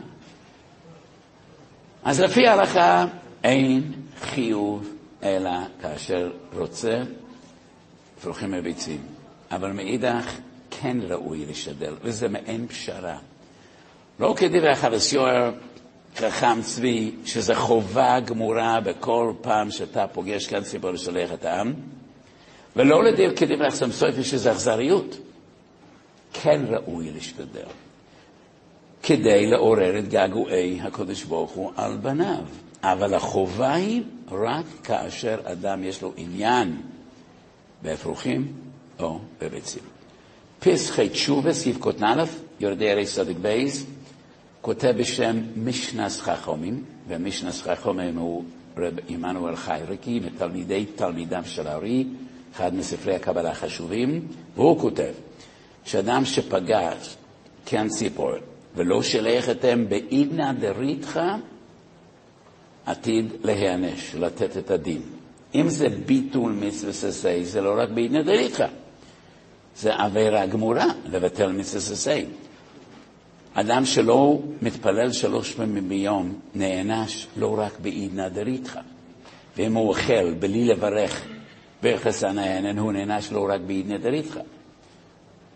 [2.04, 3.06] אז לפי ההלכה
[3.44, 4.88] אין חיוב
[5.22, 7.02] אלא כאשר רוצה
[8.18, 9.00] אפרוחים וביצים.
[9.50, 10.38] אבל מאידך
[10.80, 13.18] כן ראוי לשדל, וזה מעין פשרה.
[14.20, 15.28] לא כדברי החבסיור
[16.16, 21.72] חכם צבי, שזה חובה גמורה בכל פעם שאתה פוגש כאן ציבור לשלח את העם,
[22.76, 25.18] ולא לדבר כדברי אחסם סופי שזה אכזריות.
[26.32, 27.68] כן ראוי להשתדל,
[29.02, 32.44] כדי לעורר את געגועי הקדוש ברוך הוא על בניו.
[32.84, 36.82] אבל החובה היא רק כאשר אדם יש לו עניין
[37.82, 38.52] באפרוחים
[38.98, 39.93] או בביצים.
[40.64, 42.18] פסחי תשובה, סעיף קטן
[42.60, 43.86] יורדי הרי צדיק בייז,
[44.60, 48.44] כותב בשם משנס חכומים, ומשנס חכומים הוא
[48.76, 52.04] רב עמנואל חיירקי, מתלמידי תלמידיו של הארי,
[52.54, 55.12] אחד מספרי הקבלה החשובים, והוא כותב
[55.84, 57.16] שאדם שפגש
[57.66, 58.32] כן ציפור
[58.76, 61.36] ולא שלח אתם בעידנא דריתחא,
[62.86, 65.02] עתיד להיענש, לתת את הדין.
[65.54, 68.66] אם זה ביטול מצווה ססי, זה לא רק בעידנא דריתחא,
[69.76, 72.24] זה עבירה גמורה לבטל מצווה ססי.
[73.54, 78.80] אדם שלא מתפלל שלוש פעמים ביום נענש לא רק בעידנא דריתחא,
[79.56, 81.24] ואם הוא אוכל בלי לברך
[81.82, 84.40] ברכס הנהנן, הוא נענש לא רק בעידנא דריתחא,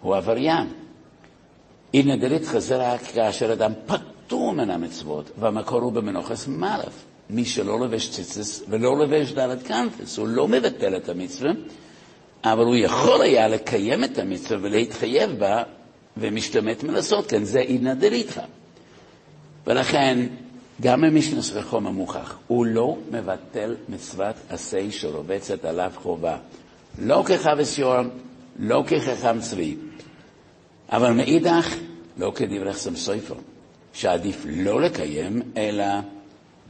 [0.02, 0.66] הוא עבריין.
[1.92, 7.04] עידנא דריתחא זה רק כאשר אדם פטור מן המצוות, והמקור הוא במנוחס מלף.
[7.30, 11.50] מי שלא לובש ציצס ולא לובש דלת קנפס, הוא לא מבטל את המצווה,
[12.44, 15.62] אבל הוא יכול היה לקיים את המצווה ולהתחייב בה
[16.16, 18.44] ומשתמט מלעשות כן, זה עידנא דריתחא.
[19.66, 20.26] ולכן,
[20.80, 26.36] גם במשנס רחום המוכח, הוא לא מבטל מצוות עשה שרובצת עליו חובה.
[26.98, 28.08] לא כחבס יורם,
[28.58, 29.76] לא כחכם צבי.
[30.92, 31.74] אבל מאידך,
[32.16, 33.34] לא כדברי חסם סויפר,
[33.92, 35.84] שעדיף לא לקיים, אלא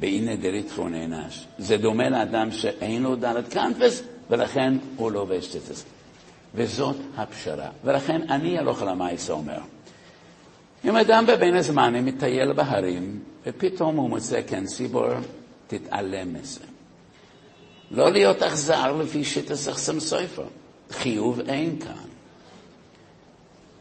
[0.00, 1.46] באינא דריתחא הוא נענש.
[1.59, 5.85] זה דומה לאדם שאין לו דלת קנפס, ולכן הוא לובש לא ציצס.
[6.55, 7.71] וזאת הפשרה.
[7.85, 9.59] ולכן אני הלוך למעשה אומר,
[10.85, 15.09] אם אדם בבין הזמנים מטייל בהרים, ופתאום הוא מוצא כן ציבור,
[15.67, 16.61] תתעלם מזה.
[17.91, 20.45] לא להיות אכזר לפי שתסכסם סופר.
[20.91, 22.09] חיוב אין כאן.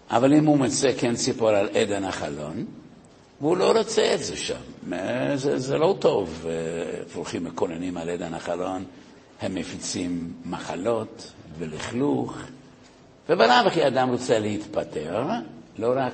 [0.09, 2.65] אבל אם הוא מוצא כן ציפור על עדן החלון,
[3.41, 4.55] והוא לא רוצה את זה שם,
[5.35, 6.45] זה, זה לא טוב.
[7.07, 8.83] אפרוחים מקוננים על עדן החלון,
[9.41, 12.37] הם מפיצים מחלות ולכלוך,
[13.29, 15.23] ובלאו הכי אדם רוצה להתפטר,
[15.77, 16.13] לא רק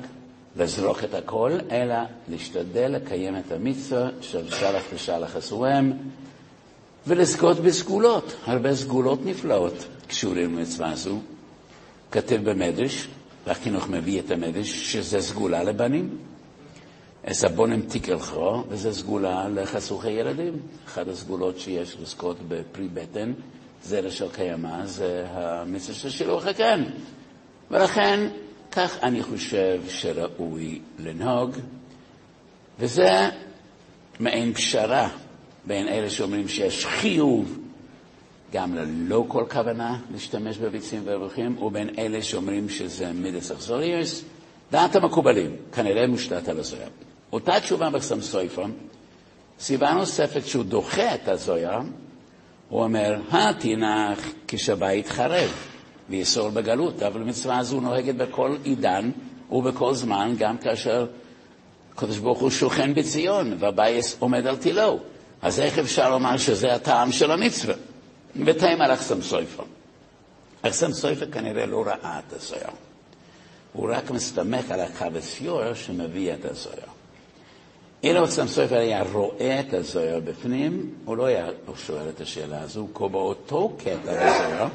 [0.57, 1.95] לזרוק את הכל, אלא
[2.29, 5.91] להשתדל לקיים את המצווה של שלח ושלח אסורם,
[7.07, 11.19] ולזכות בסגולות, הרבה סגולות נפלאות קשורים למצווה זו.
[12.12, 13.07] כתב במדרש,
[13.47, 16.17] והחינוך מביא את המדרש, שזה סגולה לבנים.
[17.25, 20.53] אסבונם תיקלכו, וזה סגולה לחסוכי ילדים.
[20.88, 23.33] אחת הסגולות שיש לזכות בפרי בטן,
[23.83, 26.83] זרע של קיימא, זה המצווה של שילוח הקן.
[27.71, 28.29] ולכן,
[28.71, 31.51] כך אני חושב שראוי לנהוג,
[32.79, 33.29] וזה
[34.19, 35.09] מעין פשרה
[35.65, 37.59] בין אלה שאומרים שיש חיוב
[38.53, 44.23] גם ללא כל כוונה להשתמש בביצים ורווחים, ובין אלה שאומרים שזה מידס אכזוריוס.
[44.71, 46.88] דעת המקובלים, כנראה מושתת על הזויה.
[47.34, 48.72] אותה תשובה בסם סויפון,
[49.60, 51.80] סיבה נוספת שהוא דוחה את הזויה,
[52.69, 55.52] הוא אומר, התינך כשבית חרב
[56.10, 59.12] ויסור בגלות, אבל המצווה הזו נוהגת בכל עידן
[59.52, 61.08] ובכל זמן, גם כאשר
[61.93, 65.00] הקדוש ברוך הוא שוכן בציון והבייס עומד על תילו.
[65.41, 67.76] אז איך אפשר לומר שזה הטעם של המצווה?
[68.46, 69.63] ותאם על אחסם סויפר.
[70.62, 72.69] אחסם סויפר כנראה לא ראה את הזויה.
[73.74, 76.92] הוא רק מסתמך על הקו הסיור שמביא את הזויה.
[78.03, 81.47] אילו עצם סופר היה רואה את הזוהר בפנים, הוא לא היה
[81.87, 84.67] שואל את השאלה הזו, כי באותו קטע בזוהר,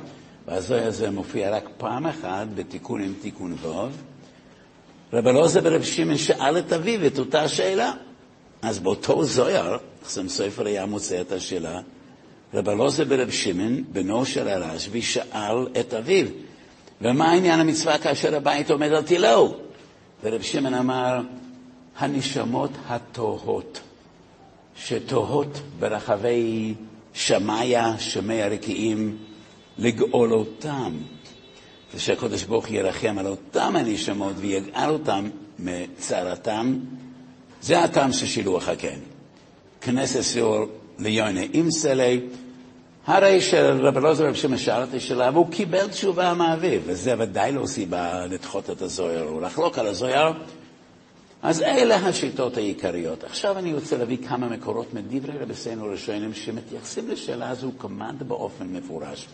[0.46, 3.88] והזוהר הזה מופיע רק פעם אחת בתיקון עם תיקון ו',
[5.12, 7.92] רב אלעזר ברב שמעון שאל את אביו את אותה שאלה.
[8.62, 11.80] אז באותו זוהר, עצם סופר היה מוצא את השאלה,
[12.54, 16.26] רב אלעזר ברב שמעון, בנו של הרשב"י, שאל את אביו,
[17.00, 19.56] ומה עניין המצווה כאשר הבית עומד על תילו?
[20.22, 21.20] ורב שמעון אמר,
[21.98, 23.80] הנשמות התוהות,
[24.76, 26.74] שתוהות ברחבי
[27.12, 29.16] שמיה, שמי הרקיעים,
[29.78, 30.92] לגאול אותם,
[31.94, 36.78] ושהקדוש ברוך ירחם על אותם הנשמות ויגאל אותם מצרתם,
[37.62, 38.98] זה הטעם של שילוח הקן.
[39.80, 40.66] כנסת סיור
[40.98, 42.20] ליונה אימסלי,
[43.06, 47.66] הרי שרב אלעזר רב שמעון שאל את השאלה, והוא קיבל תשובה מאביו, וזה ודאי לא
[47.66, 50.32] סיבה לדחות את הזוהר או לחלוק על הזוהר.
[51.42, 53.24] אז אלה השיטות העיקריות.
[53.24, 59.29] עכשיו אני רוצה להביא כמה מקורות מדברי רבסינו ראשונים שמתייחסים לשאלה הזו כמעט באופן מפורש.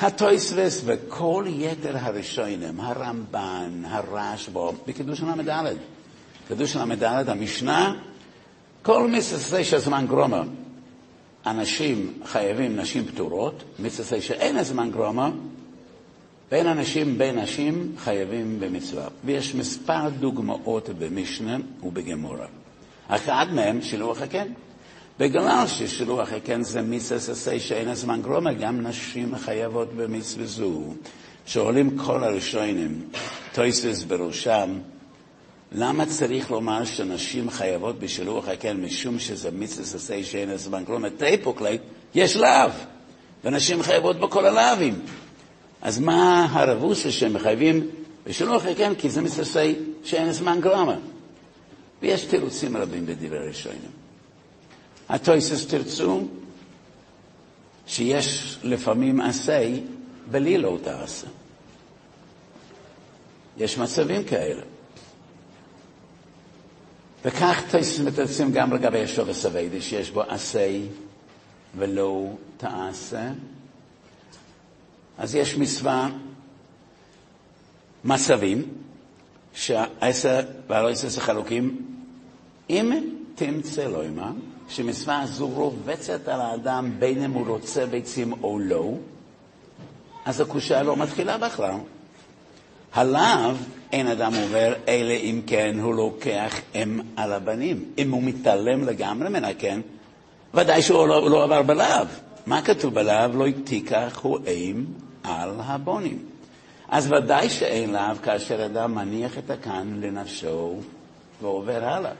[0.00, 5.76] הטויסבס וכל יתר הראשונים, הרמב"ן, הרשב"א, בקידוש ל"ד.
[6.48, 7.94] קידוש ל"ד, המשנה,
[8.82, 10.42] כל מססי של זמן גרומר,
[11.46, 15.30] אנשים חייבים נשים פטורות, מצווה שאין הזמן גרומה,
[16.50, 19.08] בין אנשים בין נשים חייבים במצווה.
[19.24, 22.46] ויש מספר דוגמאות במשנה ובגמרא.
[23.08, 24.46] אחד מהם שילוח הקן.
[25.18, 30.82] בגלל ששילוח הקן זה מצווה שאין הזמן גרמא, גם נשים חייבות במצווה זו.
[31.46, 33.08] שואלים כל הראשונים,
[33.54, 34.78] תוספות בראשם,
[35.72, 40.82] למה צריך לומר שנשים חייבות בשילוח הקן משום שזה מצווה עשה שאין הזמן?
[40.86, 41.80] כלומר, תיפוק ליה,
[42.14, 42.70] יש להב,
[43.44, 44.94] ונשים חייבות בכל הלהבים.
[45.86, 47.90] אז מה הרבוסה מחייבים
[48.26, 48.94] בשילוח הקן?
[48.94, 49.62] כי זה מצווה
[50.04, 50.96] שאין הזמן גרמה.
[52.02, 53.90] ויש תירוצים רבים בדברי ראשונים.
[55.08, 56.26] הטויסס תרצו
[57.86, 59.72] שיש לפעמים עשה
[60.30, 61.26] בלי לא תעשה.
[63.56, 64.62] יש מצבים כאלה.
[67.24, 67.62] וכך
[68.04, 70.80] מתרצים גם לגבי השוב הסווידי, שיש בו עשה
[71.76, 73.30] ולא תעשה.
[75.18, 76.08] אז יש מצווה
[78.04, 78.62] מצבים
[79.54, 81.86] שהעשר והלויסס החלוקים,
[82.70, 82.92] אם
[83.34, 84.32] תמצא לו עמה,
[84.68, 88.92] שמצווה הזו רובצת על האדם בין אם הוא רוצה ביצים או לא,
[90.24, 91.74] אז הקושה לא מתחילה בכלל.
[92.94, 93.54] הלאו
[93.92, 97.84] אין אדם עובר, אלא אם כן הוא לוקח אם על הבנים.
[97.98, 99.80] אם הוא מתעלם לגמרי מן הקן,
[100.54, 102.06] ודאי שהוא לא, לא עבר בלאו.
[102.46, 103.32] מה כתוב בלאו?
[103.34, 104.84] לא תיקח הוא אם
[105.26, 106.18] על הבונים.
[106.88, 110.76] אז ודאי שאין לאו כאשר אדם מניח את הקן לנפשו
[111.42, 112.12] ועובר הלאה.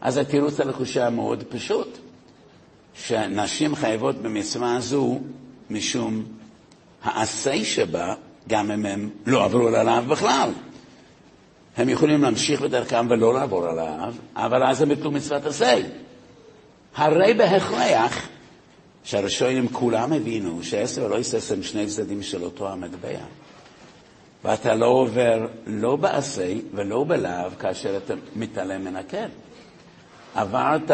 [0.00, 1.98] אז התירוץ על הקושה מאוד פשוט,
[2.94, 5.18] שנשים חייבות במצווה הזו
[5.70, 6.22] משום
[7.04, 8.14] העשה שבה
[8.48, 10.50] גם אם הם לא עברו על הלאו בכלל.
[11.76, 15.74] הם יכולים להמשיך בדרכם ולא לעבור עליו, אבל אז הם יתנו מצוות עשה.
[16.96, 18.28] הרי בהכרח
[19.06, 23.18] שהראשונים כולם הבינו שעשר ולא יסס הם שני צדדים של אותו המטבע.
[24.44, 29.28] ואתה לא עובר לא בעשה ולא בלאו כאשר אתה מתעלם מן הקן.
[30.34, 30.90] עברת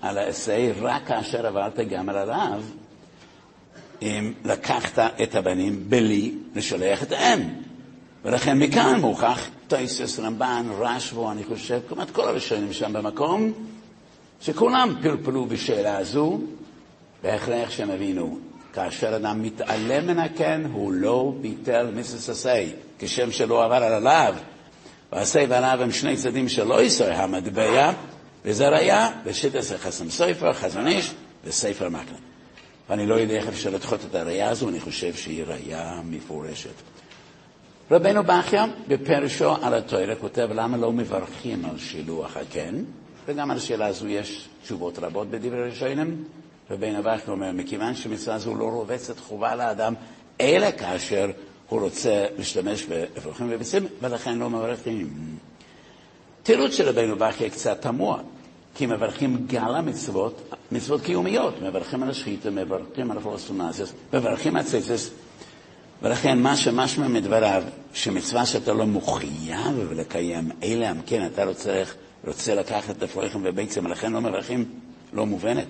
[0.00, 2.60] על העשה רק כאשר עברת גם על הלאו,
[4.02, 7.40] אם לקחת את הבנים בלי לשלח את האם.
[8.24, 13.52] ולכן מכאן מוכח טייסס, רמב"ן, רשבו, אני חושב, כמעט כל הראשונים שם במקום,
[14.40, 16.40] שכולם פלפלו בשאלה הזו,
[17.22, 18.38] בהכרח שהם הבינו,
[18.72, 22.64] כאשר אדם מתעלם מן הקן, הוא לא ביטל מיסס עשה,
[22.98, 24.34] כשם שלא עבר על הלאו,
[25.12, 27.92] והעשה והלאו הם שני צדדים שלא ישראל המטבע,
[28.44, 32.14] וזה ראיה בשיטס חסם סופר, חזון איש וספר מקלן.
[32.88, 36.74] ואני לא יודע איך אפשר לדחות את הראייה הזו, אני חושב שהיא ראייה מפורשת.
[37.90, 42.74] רבנו בכיה, בפרשו על התוירה, כותב למה לא מברכים על שילוח הקן,
[43.26, 46.24] וגם על השאלה הזו יש תשובות רבות בדברי ראשונים.
[46.70, 49.94] רבנו בכיה אומר, מכיוון שמצווה זו לא רובצת חובה לאדם,
[50.40, 51.30] אלא כאשר
[51.68, 55.10] הוא רוצה להשתמש באפרוחים וביצים, ולכן לא מברכים.
[56.42, 58.18] תירוץ של רבנו בכיה קצת תמוה.
[58.74, 65.10] כי מברכים גם המצוות, מצוות קיומיות, מברכים על השחיתה, מברכים על הפלוסטונזיוס, מברכים על ציצס,
[66.02, 67.62] ולכן מה שמשמע מדבריו,
[67.94, 71.82] שמצווה שאתה לא מחויב לקיים, אלה אם כן אתה רוצה,
[72.26, 74.64] רוצה לקחת את הפרויכים וביצים, ולכן לא מברכים,
[75.12, 75.66] לא מובנת,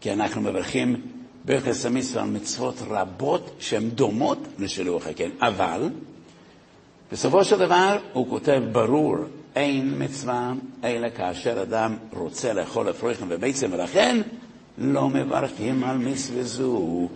[0.00, 1.00] כי אנחנו מברכים
[1.44, 5.90] ברכס המצווה על מצוות רבות שהן דומות לשילוח הקן, אבל
[7.12, 9.16] בסופו של דבר הוא כותב ברור
[9.56, 10.52] אין מצווה,
[10.84, 14.20] אלא כאשר אדם רוצה לאכול אפרויכם וביצים, ולכן
[14.78, 17.08] לא מברכים על מצווה זו.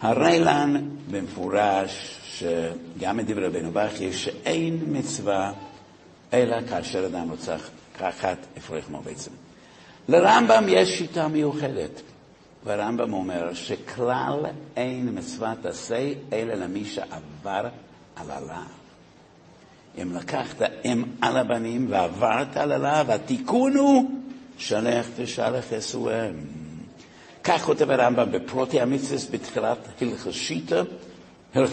[0.00, 5.52] הרי לן במפורש, שגם מדברי רבנו בכי, שאין מצווה
[6.32, 7.56] אלא כאשר אדם רוצה
[7.94, 9.32] לקחת אפרויכם וביצים.
[10.08, 12.02] לרמב"ם יש שיטה מיוחדת,
[12.64, 14.46] והרמב"ם אומר שכלל
[14.76, 17.68] אין מצוות עשה אלא למי שעבר
[18.16, 18.82] על הלאו.
[20.02, 24.10] אם לקחת אם על הבנים ועברת על הלאו, התיקון הוא
[24.58, 26.34] שלח תשלח אסואם.
[27.44, 29.78] כך כותב הרמב"ם בפרוטי המצווה בתחילת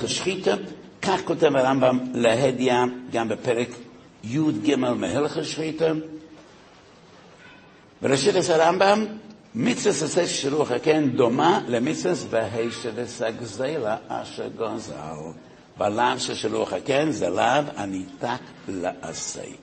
[0.07, 0.53] שחיטה,
[1.01, 2.73] כך כותב הרמב"ם להדיא
[3.11, 3.69] גם בפרק
[4.23, 5.91] י"ג מהלכס שחיטה.
[8.01, 9.05] בראשית הרמב"ם,
[9.55, 14.93] מצווה עשה שרוח הקן דומה למצווה והישבס הגזלה אשר גוזל.
[15.77, 19.55] בלאו של שילוח הקן זה לאו הניתק לעשי.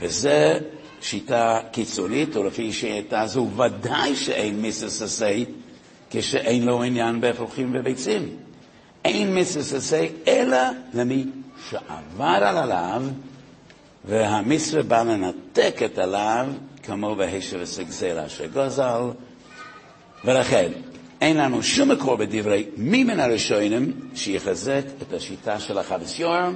[0.00, 0.58] וזה
[1.00, 5.44] שיטה קיצונית, ולפי שיטה זו ודאי שאין מיסס עשי
[6.10, 8.36] כשאין לו עניין באפרוחים וביצים.
[9.04, 10.58] אין מיסס עשי אלא
[10.94, 11.24] למי
[11.70, 13.02] שעבר על הלאו,
[14.04, 16.46] והמצווה בא לנתק את הלאו,
[16.88, 19.00] כמו בהשב וסגזל אשר גוזל,
[20.24, 20.72] ולכן
[21.20, 26.54] אין לנו שום מקור בדברי מי מן הראשונים שיחזק את השיטה של החבס יורם,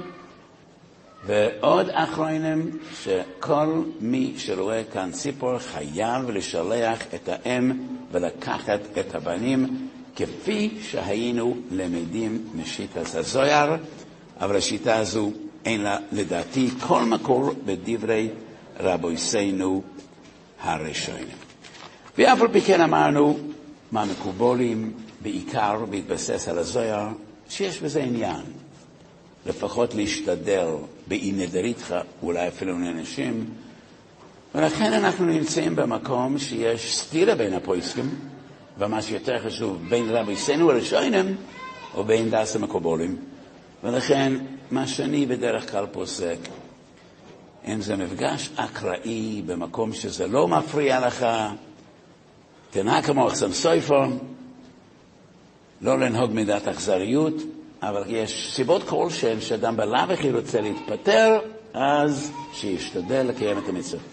[1.25, 7.71] ועוד אחרונים שכל מי שרואה כאן ציפור חייב לשלח את האם
[8.11, 13.75] ולקחת את הבנים, כפי שהיינו למדים משיטת הזויר,
[14.39, 15.31] אבל השיטה הזו
[15.65, 18.29] אין לה לדעתי כל מקור בדברי
[18.79, 19.81] רבויסינו
[20.63, 21.37] הראשונים.
[22.17, 23.39] ואף על פי כן אמרנו
[23.91, 27.07] מהמקובולים בעיקר בהתבסס על הזויר,
[27.49, 28.41] שיש בזה עניין.
[29.45, 30.67] לפחות להשתדל
[31.07, 33.45] באי נדריתך, אולי אפילו לאנשים,
[34.55, 38.09] ולכן אנחנו נמצאים במקום שיש סתירה בין הפויסקים,
[38.77, 41.35] ומה שיותר חשוב, בין רביסינו הראשונים
[41.97, 43.17] ובין דס המקובולים.
[43.83, 44.33] ולכן,
[44.71, 46.37] מה שאני בדרך כלל פוסק,
[47.67, 51.25] אם זה מפגש אקראי במקום שזה לא מפריע לך,
[52.71, 54.03] תנהג כמו אחסם סויפו,
[55.81, 57.33] לא לנהוג מידת אכזריות,
[57.81, 61.39] אבל יש סיבות כלשהן שאדם בלאו הכי רוצה להתפטר,
[61.73, 64.03] אז שישתדל לקיים את המצווה.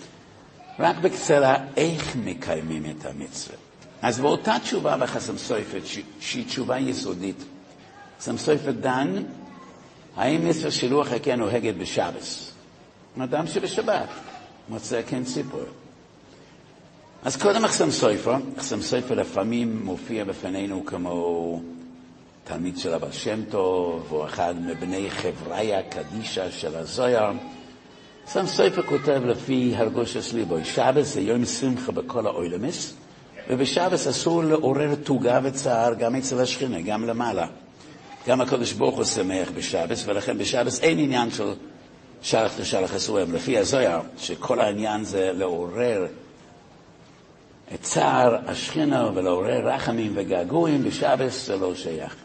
[0.79, 3.57] רק בקצרה, איך מקיימים את המצווה?
[4.03, 5.81] אז באותה תשובה בחסם סויפת,
[6.21, 7.45] שהיא תשובה יסודית,
[8.19, 9.23] חסם סויפת דן,
[10.17, 12.50] האם מצווה שילוח הקן נוהגת בשבס?
[13.19, 14.09] אדם שבשבת
[14.69, 15.65] מוצא קן ציפור.
[17.25, 21.61] אז קודם אחסם סופר, אחסם סופר לפעמים מופיע בפנינו כמו
[22.45, 27.23] תלמיד של הבעל שם טוב, או אחד מבני חבריה קדישה של הזויר.
[28.25, 32.95] אחסם סופר כותב לפי הרגושס ליבוי, שבס זה יום שמחה בכל האוילמס,
[33.51, 37.47] ובשבס אסור לעורר תוגה וצער גם אצל השכינה, גם למעלה.
[38.27, 41.53] גם הקדוש ברוך הוא שמח בשבס, ולכן בשבס אין עניין של
[42.23, 43.33] שלח לשלח אסורים.
[43.33, 46.07] לפי הזויר, שכל העניין זה לעורר
[47.75, 52.17] את צער השכינה ולעורר רחמים וגעגועים בשבס זה לא שייך.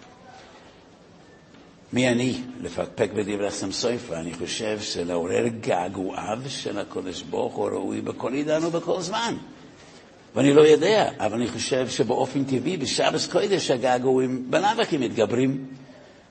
[1.93, 4.15] מי אני לפקפק בדברי סמסויפה?
[4.15, 9.35] אני חושב שלעורר געגועיו של הקודש ברוך הוא ראוי בכל עידן ובכל זמן.
[10.35, 15.65] ואני לא יודע, אבל אני חושב שבאופן טבעי בשבס קודש הגעגועים בלאו הכי מתגברים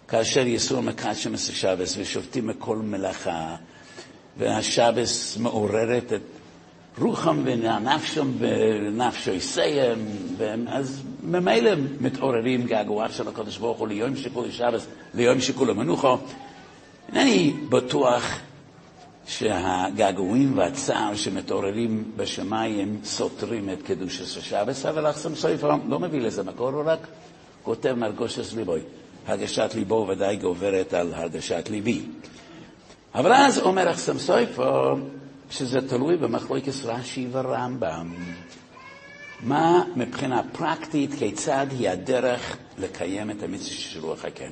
[0.09, 3.57] כאשר יסור מקדשם את השבס ושופטים מכל מלאכה
[4.39, 6.23] והשבס מעוררת את
[6.99, 10.07] רוחם ונפשם ונפשו יסיים,
[10.69, 16.17] אז ממילא מתעוררים געגועיו של הקדוש ברוך הוא ליום שכול שבס, ליום שכול המנוחו.
[17.09, 18.39] אינני בטוח
[19.27, 26.69] שהגעגועים והצער שמתעוררים בשמיים סותרים את קדושת השבס, אבל אחסם סופר לא מביא לזה מקור,
[26.71, 27.07] הוא רק
[27.63, 28.81] כותב מרגושת ליבוי.
[29.27, 32.03] הרגשת ליבו ודאי גוברת על הרגשת ליבי.
[33.15, 34.95] אבל אז אומר אחסם סופר,
[35.51, 38.15] שזה תלוי במחלוקת רש"י ורמב"ם.
[39.41, 44.51] מה מבחינה פרקטית, כיצד היא הדרך לקיים את המצווה של רוח הקן.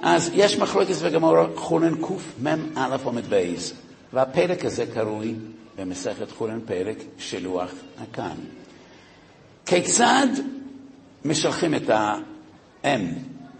[0.00, 3.74] אז יש מחלוקת וגמור חולן קמ"א עומד בייז,
[4.12, 5.34] והפרק הזה קרוי
[5.78, 8.36] במסכת חולן פרק שלוח הקן.
[9.66, 10.26] כיצד
[11.24, 13.12] משלחים את האם,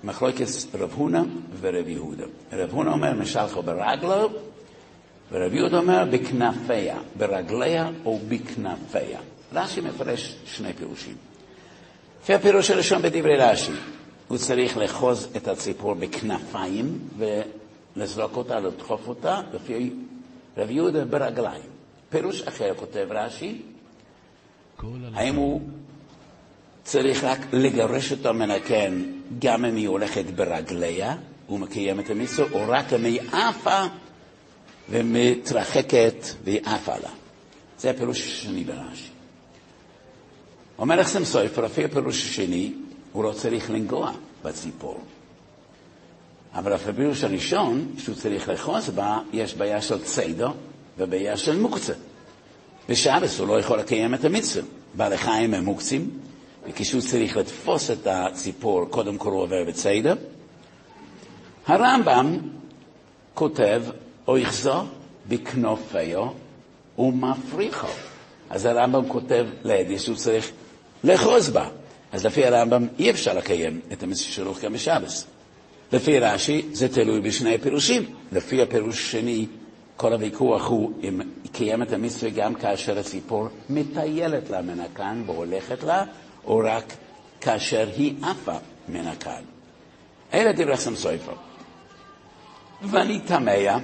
[0.06, 1.22] מחלוקת רב הונא
[1.60, 2.24] ורב יהודה.
[2.52, 4.28] רב הונא אומר משלחו ברגלו,
[5.32, 9.20] ורב יהודה אומר בכנפיה, ברגליה או בכנפיה.
[9.52, 11.14] רש"י מפרש שני פירושים.
[12.22, 13.72] לפי הפירוש הראשון בדברי רש"י,
[14.28, 16.98] הוא צריך לאחוז את הציפור בכנפיים
[17.96, 19.90] ולזרוק אותה, לדחוף אותה, לפי
[20.56, 21.62] רב יהודה ברגליים.
[22.10, 23.62] פירוש אחר כותב רש"י,
[25.14, 25.60] האם הוא
[26.86, 29.02] צריך רק לגרש אותו מן הקן
[29.38, 31.16] גם אם היא הולכת ברגליה
[31.50, 33.84] ומקיימת המצווה, או רק אם היא עפה
[34.90, 36.14] ומתרחקת
[36.44, 37.10] והיא עפה לה.
[37.78, 39.08] זה הפירוש השני ברש"י.
[40.78, 42.72] אומר לכם סופר, לפי הפירוש השני,
[43.12, 44.12] הוא לא צריך לנגוע
[44.44, 45.00] בציפור.
[46.54, 50.48] אבל לפי הפירוש הראשון, שהוא צריך לאחוז בה, יש בעיה של ציידו
[50.98, 51.92] ובעיה של מוקצה.
[52.88, 54.64] בשבס הוא לא יכול לקיים את המצווה.
[54.94, 56.10] בעלי חיים הם מוקצים,
[56.68, 60.14] וכשהוא צריך לתפוס את הציפור, קודם כל הוא עובר בציידה.
[61.66, 62.38] הרמב"ם
[63.34, 63.82] כותב,
[64.28, 64.84] אויכזו
[65.28, 66.26] בכנופיו
[66.98, 67.86] ומפריחו.
[68.50, 70.50] אז הרמב"ם כותב לידי שהוא צריך
[71.04, 71.68] לאחוז בה.
[72.12, 75.26] אז לפי הרמב"ם אי אפשר לקיים את שלו גם בשבס.
[75.92, 78.02] לפי רש"י זה תלוי בשני הפירושים.
[78.32, 79.46] לפי הפירוש השני,
[79.96, 81.20] כל הוויכוח הוא אם
[81.52, 86.04] קיים את המצווה גם כאשר הציפור מטיילת לה מן הכאן והולכת לה,
[86.46, 86.92] או רק
[87.40, 88.56] כאשר היא עפה
[88.88, 89.42] מן הכאן.
[90.34, 91.34] אלה דברי סם סופר.
[92.82, 93.78] ואני תמה,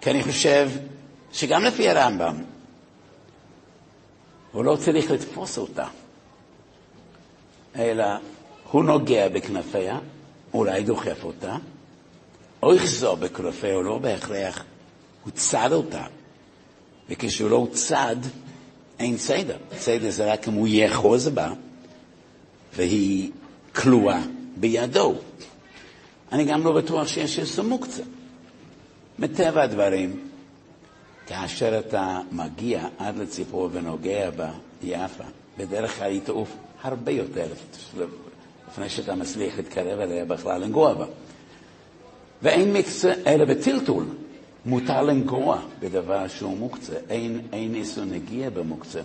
[0.00, 0.70] כי אני חושב
[1.32, 2.42] שגם לפי הרמב"ם,
[4.52, 5.86] הוא לא צריך לתפוס אותה,
[7.76, 8.04] אלא
[8.70, 9.98] הוא נוגע בכנפיה,
[10.54, 11.56] אולי דוחף אותה,
[12.62, 14.64] או יחזור בכנפיה, הוא לא בהכרח,
[15.24, 16.06] הוא צד אותה.
[17.08, 18.16] וכשהוא לא צד,
[19.02, 19.56] אין סדר.
[19.78, 21.52] סדר זה רק אם הוא יאחוז בה,
[22.76, 23.30] והיא
[23.74, 24.20] כלואה
[24.56, 25.14] בידו.
[26.32, 28.02] אני גם לא בטוח שיש איזה מוקצה.
[29.18, 30.28] מטבע הדברים,
[31.26, 34.50] כאשר אתה מגיע עד לציפור ונוגע בה,
[34.82, 35.24] יפה,
[35.58, 37.46] בדרך כלל היא תעוף הרבה יותר
[38.68, 41.06] לפני שאתה מצליח להתקרב אליה בכלל לנגוע בה.
[42.42, 44.04] ואין מקצה אלא בטלטול.
[44.66, 49.00] מותר לנגוע בדבר שהוא מוקצה, אין, אין איסור נגיע במוקצה.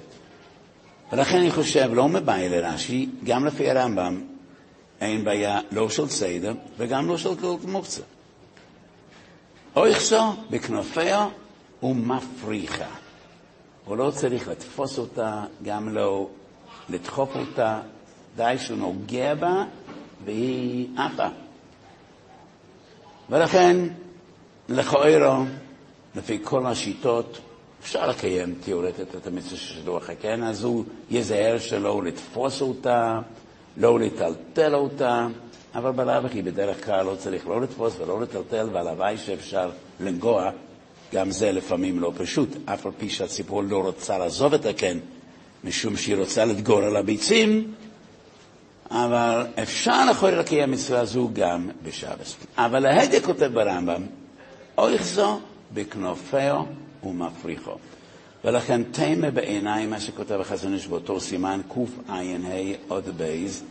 [1.12, 4.22] ולכן אני חושב, לא מבעיה לרש"י, גם לפי הרמב"ם,
[5.02, 8.02] אין בעיה לא של סדר וגם לא של כל מוקצה.
[9.76, 11.28] אויכסו בכנופיה
[11.84, 12.90] ומפריחה.
[13.86, 16.28] הוא לא צריך לתפוס אותה, גם לא
[16.90, 17.82] לדחוף אותה,
[18.36, 19.64] די שהוא נוגע בה
[20.26, 21.28] והיא עפה.
[23.30, 23.78] ולכן,
[24.70, 25.44] לכאורה,
[26.16, 27.40] לפי כל השיטות,
[27.82, 33.20] אפשר לקיים תיאורטית את המצווה של שידוך הקן, אז הוא יזהר שלא לתפוס אותה,
[33.78, 35.28] לא לטלטל אותה,
[35.76, 40.52] אבל בלאו הכי בדרך כלל לא צריך לא לתפוס ולא לטלטל, והלוואי שאפשר לנגוע,
[41.14, 44.98] גם זה לפעמים לא פשוט, אף על פי שהציפור לא רוצה לעזוב את הקן,
[45.64, 47.74] משום שהיא רוצה לדגור על הביצים,
[48.92, 52.36] אבל אפשר יכול לקיים מצווה זו גם בשבס.
[52.58, 54.04] אבל ההדק כותב ברמב"ם,
[54.78, 55.40] אויך זו
[55.74, 56.64] בכנופיו
[57.04, 57.76] ומפריחו.
[58.46, 62.22] ולכן תמה בעיניי מה שכותב החזון איש באותו סימן קע"ה
[62.88, 63.64] עוד בייז,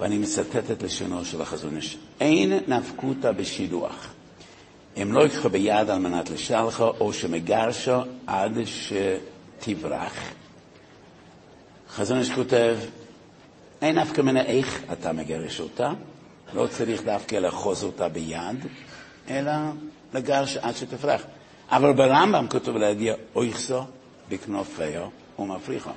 [0.00, 1.98] ואני מצטט את לשונו של החזון איש.
[2.20, 4.12] אין נפקותא בשידוח.
[5.02, 10.14] אם לא יקחו ביד על מנת לשלחו, או שמגרשו עד שתברח.
[11.90, 12.76] חזון איש כותב,
[13.82, 15.92] אין נפקא מנה איך אתה מגרש אותה,
[16.54, 18.66] לא צריך דווקא לאחוז אותה ביד,
[19.30, 19.52] אלא
[20.16, 21.22] לגרש עד שתפרח.
[21.70, 23.80] אבל ברמב"ם כתוב לידי, אויכסו
[24.28, 25.08] בכנופיו
[25.38, 25.90] ומפריחו.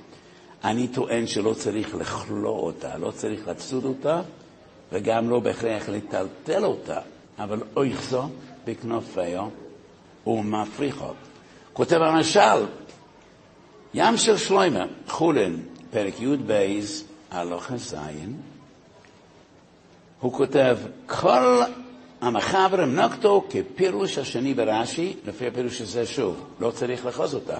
[0.63, 4.21] אני טוען שלא צריך לכלוא אותה, לא צריך לצוד אותה,
[4.91, 6.99] וגם לא בהכרח לטלטל אותה,
[7.39, 8.21] אבל אויכסו
[8.65, 9.47] בכנופיו
[10.27, 11.13] ומפריחו.
[11.73, 12.65] כותב המשל,
[13.93, 18.37] ים של שלוימה, חולין, פרק י' בייז, הלוכה זין,
[20.19, 21.61] הוא כותב, כל
[22.21, 27.57] המחברם נקטו כפירוש השני ברש"י, לפי הפירוש הזה שוב, לא צריך לחוז אותה.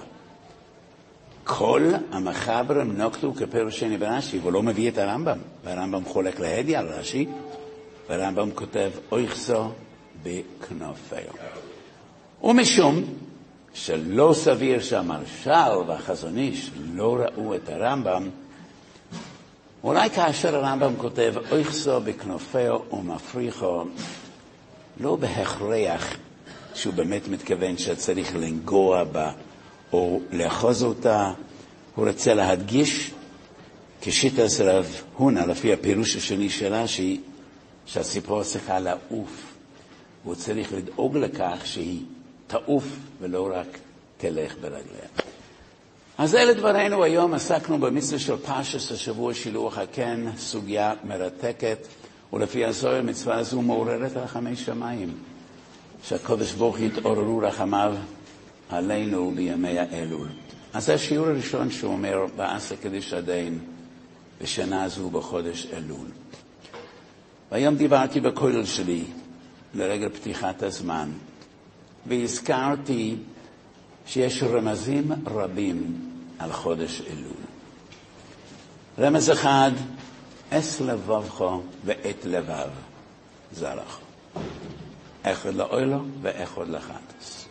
[1.44, 6.88] כל המחברם נקטו כפירוש שני ברש"י, והוא לא מביא את הרמב"ם, והרמב"ם חולק להדי על
[6.88, 7.26] רש"י,
[8.08, 9.68] והרמב"ם כותב, אויכסו
[10.22, 11.32] בכנופיו.
[12.42, 13.04] ומשום
[13.74, 18.28] שלא סביר שהמרשל והחזון איש לא ראו את הרמב"ם,
[19.84, 23.84] אולי כאשר הרמב"ם כותב אויכסו בכנופיו ומפריחו,
[25.00, 26.16] לא בהכרח
[26.74, 29.32] שהוא באמת מתכוון שצריך לנגוע בה
[29.92, 31.32] או לאחוז אותה,
[31.94, 33.10] הוא רוצה להדגיש
[34.00, 37.18] כשיטה רב הונא, לפי הפירוש השני שלה, שהיא,
[37.86, 39.52] שהציפור צריכה לעוף.
[40.24, 42.02] הוא צריך לדאוג לכך שהיא
[42.46, 42.84] תעוף
[43.20, 43.78] ולא רק
[44.18, 45.08] תלך ברגליה.
[46.18, 51.86] אז אלה דברינו היום, עסקנו במצווה של פרשס השבוע שילוח הקן, סוגיה מרתקת,
[52.32, 55.14] ולפי הזוהר מצווה זו מעוררת רחמי שמיים,
[56.04, 57.94] שהקדוש ברוך יתעוררו רחמיו
[58.68, 60.28] עלינו בימי האלול.
[60.72, 63.58] אז זה השיעור הראשון שהוא אומר בעשה קדיש הדין
[64.42, 66.06] בשנה זו בחודש אלול.
[67.52, 69.04] והיום דיברתי בכולל שלי
[69.74, 71.10] לרגל פתיחת הזמן,
[72.06, 73.16] והזכרתי
[74.06, 76.08] שיש רמזים רבים
[76.38, 77.40] על חודש אלול.
[78.98, 79.70] רמז אחד,
[80.50, 81.44] אס לבבך
[81.84, 82.68] ואת לבב
[83.52, 84.00] זרח.
[85.22, 87.48] אחד לאוילו ואחד לחטוס.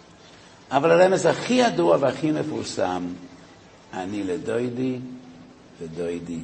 [0.72, 3.08] אבל הרמז הכי ידוע והכי מפורסם,
[3.93, 5.00] אני לדוידי
[5.82, 6.39] ודוידי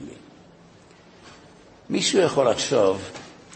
[0.00, 0.14] לי.
[1.90, 3.02] מישהו יכול לחשוב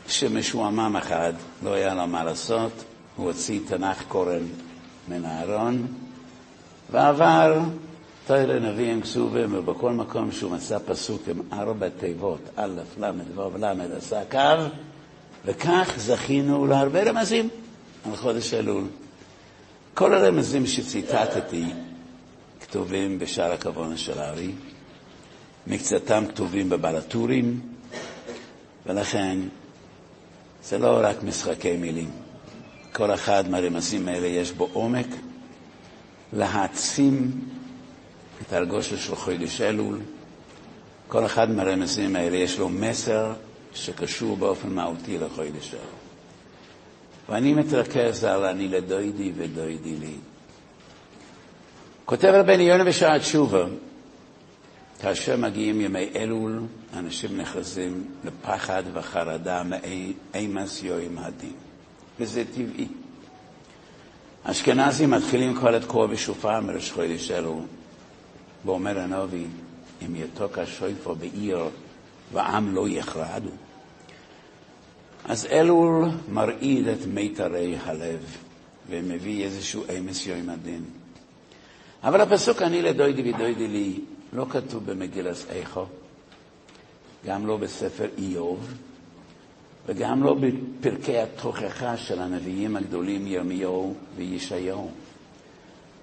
[0.09, 1.33] שמשועמם אחד
[1.63, 2.85] לא היה לו מה לעשות,
[3.17, 4.47] הוא הוציא תנ"ך קורן
[5.09, 5.87] מן הארון
[6.91, 7.61] ועבר
[8.27, 12.68] תרא נביאים כסובים, ובכל מקום שהוא מצא פסוק עם ארבע תיבות, א',
[13.01, 14.64] ל', ו', ל', עשה קו,
[15.45, 17.49] וכך זכינו להרבה רמזים
[18.05, 18.85] על חודש אלול.
[19.95, 21.64] כל הרמזים שציטטתי
[22.61, 24.53] כתובים בשער הכוונה של הארי,
[25.66, 27.61] מקצתם כתובים בבלטורים,
[28.87, 29.39] ולכן
[30.64, 32.11] זה לא רק משחקי מילים.
[32.93, 35.07] כל אחד מהרמזים האלה יש בו עומק
[36.33, 37.31] להעצים
[38.49, 39.99] את הרגושה של חודש אלול.
[41.09, 43.32] כל אחד מהרמזים האלה יש לו מסר
[43.74, 45.84] שקשור באופן מהותי לחודש אלול.
[47.28, 50.14] ואני מתרכז על אני לדוידי ודוידי לי.
[52.05, 53.64] כותב רבני יונה בשעת תשובה,
[55.01, 56.62] כאשר מגיעים ימי אלול,
[56.97, 61.53] אנשים נחזים לפחד וחרדה מאימס יואים הדין,
[62.20, 62.88] וזה טבעי.
[64.45, 67.62] אשכנזים מתחילים כבר לתקוע בשופר מראש חודש אלול,
[68.65, 69.47] ואומר הנביא,
[70.07, 71.65] אם יתוק השויפו בעיר
[72.33, 73.51] ועם לא יחרדו.
[75.25, 78.37] אז אלול מרעיד את מיתרי הלב
[78.89, 80.85] ומביא איזשהו אמס יום הדין.
[82.03, 84.01] אבל הפסוק אני לדוידי ודוידי לי
[84.33, 85.85] לא כתוב במגילס איכו,
[87.27, 88.75] גם לא בספר איוב,
[89.87, 94.91] וגם לא בפרקי התוכחה של הנביאים הגדולים ירמיהו וישעיהו.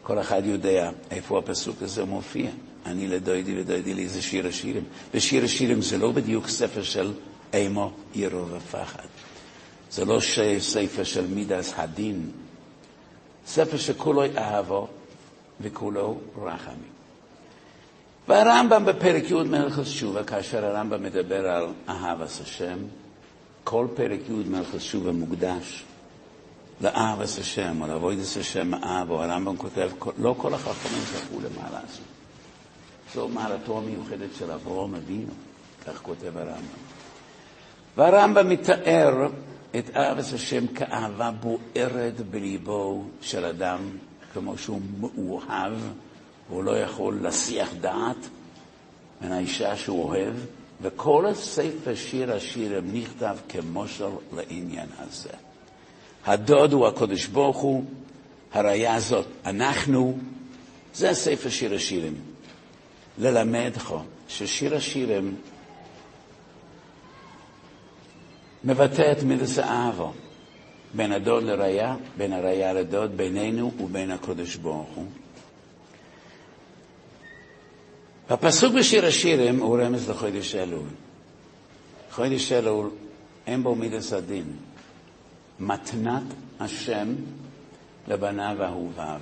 [0.04, 2.50] כל אחד יודע איפה הפסוק הזה מופיע.
[2.86, 4.84] אני לדוידי ודוידי לי זה שיר השירים.
[5.14, 7.14] ושיר השירים זה לא בדיוק ספר של
[7.54, 9.06] אימו, עירו ופחד.
[9.92, 10.20] זה לא
[10.60, 12.32] ספר של מידס הדין.
[13.48, 14.88] ספר שכולו אהבו
[15.62, 16.92] וכולו רחמים.
[18.28, 22.78] והרמב"ם בפרק י' מלכות תשובה, כאשר הרמב"ם מדבר על אהבת השם,
[23.64, 25.84] כל פרק י' מלכות תשובה מוקדש
[26.82, 31.70] לאהבת השם, או לעבוד את השם האב, או הרמב"ם כותב, לא כל החכמים זכו למה
[31.70, 32.06] לעשות.
[33.14, 35.34] זו מעלתו המיוחדת של אברהם אבינו,
[35.88, 36.82] כך כותב הרמב"ם.
[37.98, 39.28] והרמב"ם מתאר
[39.80, 43.80] את אהבת השם כאהבה בוערת בליבו של אדם,
[44.34, 45.74] כמו שהוא מאוהב,
[46.50, 48.30] והוא לא יכול להסיח דעת
[49.22, 50.34] מן האישה שהוא אוהב,
[50.82, 55.30] וכל הספר שיר השירים נכתב כמושל לעניין הזה.
[56.26, 57.84] הדוד הוא הקדוש ברוך הוא,
[58.54, 60.18] הראייה הזאת, אנחנו,
[60.94, 62.16] זה הספר שיר השירים.
[63.18, 63.94] ללמדך
[64.28, 65.36] ששיר השירים
[68.64, 70.14] מבטא את מידס האהבו
[70.94, 75.06] בין הדוד לראייה, בין הראייה לדוד, בינינו ובין הקדוש ברוך הוא.
[78.30, 80.88] הפסוק בשיר השירים הוא רמז לחודש אלול.
[82.12, 82.90] חודש אלול
[83.48, 84.46] אין בו מידס הדין.
[85.62, 86.24] מתנת
[86.60, 87.08] השם
[88.08, 89.22] לבניו ואהוביו.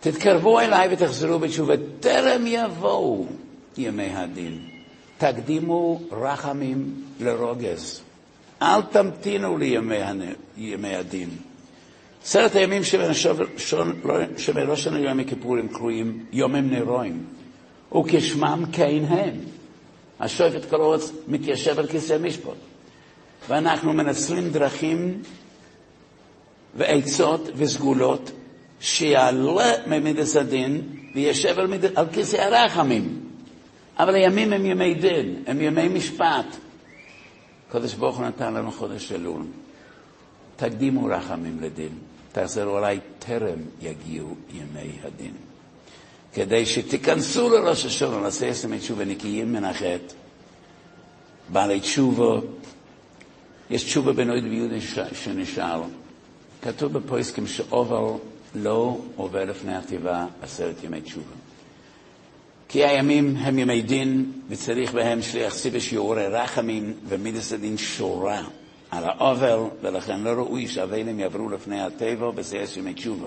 [0.00, 3.26] תתקרבו אליי ותחזרו בתשובה, טרם יבואו
[3.76, 4.58] ימי הדין.
[5.18, 8.02] תקדימו רחמים לרוגז.
[8.62, 11.30] אל תמתינו לימי הדין.
[12.22, 13.10] עשרת הימים שבין
[14.70, 17.24] ראש השנה ליום הכיפורים קרויים יומם נרואים,
[17.96, 19.34] וכשמם כן הם.
[20.20, 22.67] השופט עוז מתיישב על כיסא משפט.
[23.48, 25.22] ואנחנו מנצלים דרכים
[26.76, 28.30] ועצות וסגולות
[28.80, 30.82] שיעלה ממידס הדין
[31.14, 31.84] וישב על, מיד...
[31.84, 33.20] על כיסא הרחמים.
[33.98, 36.56] אבל הימים הם ימי דין, הם ימי משפט.
[37.68, 39.42] הקדוש ברוך הוא נתן לנו חודש אלול.
[40.56, 41.92] תקדימו רחמים לדין,
[42.32, 45.32] תחזרו עליי טרם יגיעו ימי הדין.
[46.34, 50.14] כדי שתיכנסו לראש השנה, נעשה יסמי תשובה נקיים מן החטא,
[51.48, 52.40] בעלי תשובה,
[53.70, 54.80] יש תשובה בין אוהד ויהודי
[55.12, 55.82] שנשאר.
[56.62, 58.16] כתוב בפויסקים שאובר
[58.54, 61.34] לא עובר לפני התיבה עשרת ימי תשובה.
[62.68, 68.42] כי הימים הם ימי דין, וצריך בהם שליח סיבה שיעורי רחמים ומידס הדין שורה
[68.90, 73.26] על העובר, ולכן לא ראוי שהאבלים יעברו לפני הטבע, יש ימי תשובה.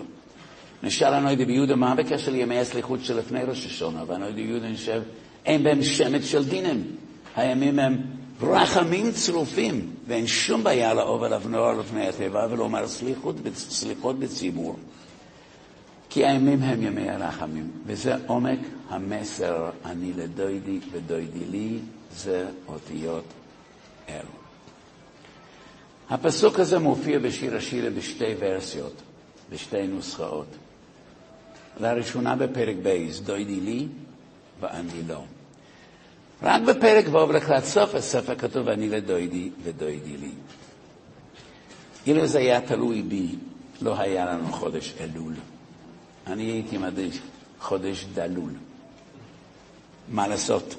[0.83, 5.01] נשאל הנוידי ביהודה מה בקשר לימי הסליחות שלפני ראש השונה, והנוידי ביהודה נשאל,
[5.45, 6.81] אין בהם שמץ של דינם.
[7.35, 7.97] הימים הם
[8.41, 14.75] רחמים צרופים, ואין שום בעיה לאוב עליו נוער לפני הטבע ולומר סליחות, סליחות בציבור.
[16.09, 21.79] כי הימים הם ימי הרחמים, וזה עומק המסר, אני לדוידי ודוידי לי,
[22.15, 23.23] זה אותיות
[24.09, 24.41] אלו.
[26.09, 29.01] הפסוק הזה מופיע בשיר השירים בשתי ורסיות,
[29.49, 30.47] בשתי נוסחאות.
[31.79, 33.87] לראשונה בפרק בייס, דוידי לי
[34.59, 35.23] ואני לא.
[36.43, 40.31] רק בפרק ו' לקראת סוף הספר כתוב אני לדוידי ודוידי לי.
[42.07, 43.35] אילו זה היה תלוי בי,
[43.81, 45.33] לא היה לנו חודש אלול.
[46.27, 47.21] אני הייתי מעדיף
[47.59, 48.51] חודש דלול.
[50.09, 50.75] מה לעשות?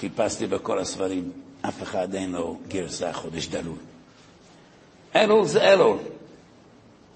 [0.00, 3.78] חיפשתי בכל הספרים, אף אחד אין לו גרסה חודש דלול.
[5.16, 5.98] אלול זה אלול,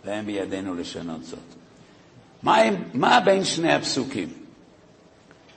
[0.04, 1.38] ואין בידינו לשנות זאת.
[2.42, 2.58] מה,
[2.94, 4.32] מה בין שני הפסוקים?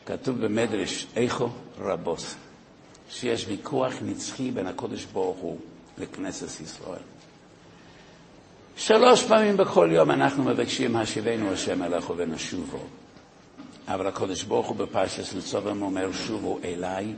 [0.06, 1.50] כתוב במדרש איכו
[1.84, 2.36] רבוס,
[3.10, 5.58] שיש ויכוח נצחי בין הקודש ברוך הוא
[5.98, 7.02] לכנסת ישראל.
[8.78, 12.80] שלוש פעמים בכל יום אנחנו מבקשים, השיבנו השם אליך ונשובו.
[13.88, 17.14] אבל הקודש ברוך הוא בפרשס לצובם אומר, שובו אליי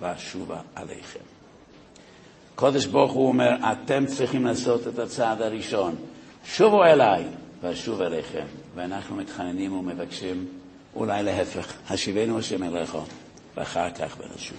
[0.00, 1.20] ואשובה עליכם.
[2.54, 5.94] הקודש ברוך הוא אומר, אתם צריכים לעשות את הצעד הראשון.
[6.44, 7.24] שובו אליי
[7.62, 8.46] ואשוב אליכם.
[8.74, 10.46] ואנחנו מתחננים ומבקשים,
[10.94, 12.96] אולי להפך, השיבנו השם אליך,
[13.58, 14.58] ואחר כך ונשוב.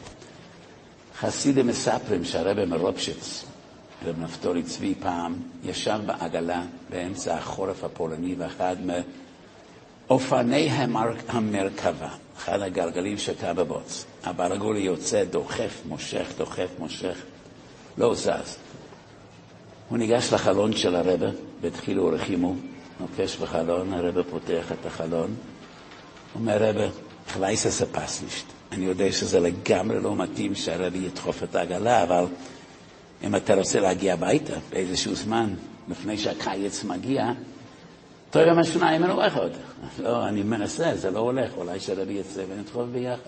[1.19, 3.45] חסידים מספרים שהרבא מרופשיץ,
[4.05, 8.75] רב נפתולי צבי פעם, ישב בעגלה באמצע החורף הפולני ואחד
[10.07, 10.69] מאופני
[11.27, 14.05] המרכבה, אחד הגלגלים שקע בבוץ.
[14.23, 17.17] הברגולי יוצא, דוחף, מושך, דוחף, מושך,
[17.97, 18.57] לא זז.
[19.89, 21.27] הוא ניגש לחלון של הרבה,
[21.61, 22.55] והתחילו ורחימו,
[22.99, 25.35] נוקש בחלון, הרבה פותח את החלון,
[26.35, 26.87] אומר רבה,
[27.27, 28.58] חלייסס הפסנישט.
[28.71, 32.25] אני יודע שזה לגמרי לא מתאים שהרבי ידחוף את העגלה, אבל
[33.23, 35.53] אם אתה רוצה להגיע הביתה באיזשהו זמן,
[35.89, 37.25] לפני שהקיץ מגיע,
[38.29, 39.49] טוב יום השניים אין אחד.
[39.99, 43.21] לא, אני מנסה, זה לא הולך, אולי שהרבי יצא ונדחוף ביחד.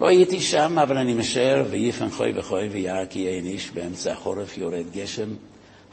[0.00, 4.58] לא הייתי שם, אבל אני משער, ויפן חוי וחוי ויער כי אין איש, באמצע החורף
[4.58, 5.28] יורד גשם.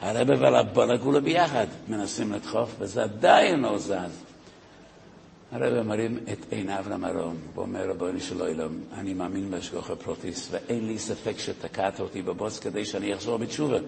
[0.00, 4.29] הרבה והבלגולה ביחד מנסים לדחוף, וזה עדיין לא זז.
[5.52, 10.98] הרב מרים את עיניו למרום, ואומר, רבוני של עולם, אני מאמין בהשגחה פרוטיס, ואין לי
[10.98, 13.78] ספק שתקעת אותי בבוץ כדי שאני אחזור בתשובה.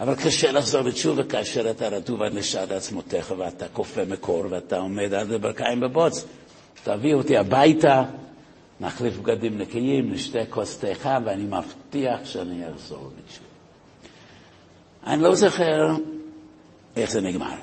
[0.00, 5.14] אבל קשה לחזור בתשובה כאשר אתה רטוב עד לשד עצמותיך, ואתה כופה מקור, ואתה עומד
[5.14, 6.24] עד לברכיים בבוץ.
[6.84, 8.04] תביא אותי הביתה,
[8.80, 13.46] נחליף בגדים נקיים, נשתה כוס חם, ואני מבטיח שאני אחזור בתשובה.
[15.06, 15.96] אני לא זוכר
[16.96, 17.56] איך זה נגמר,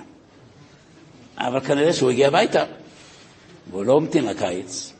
[1.37, 2.65] אבל כנראה שהוא הגיע הביתה.
[3.71, 4.93] והוא לא המתין לקיץ.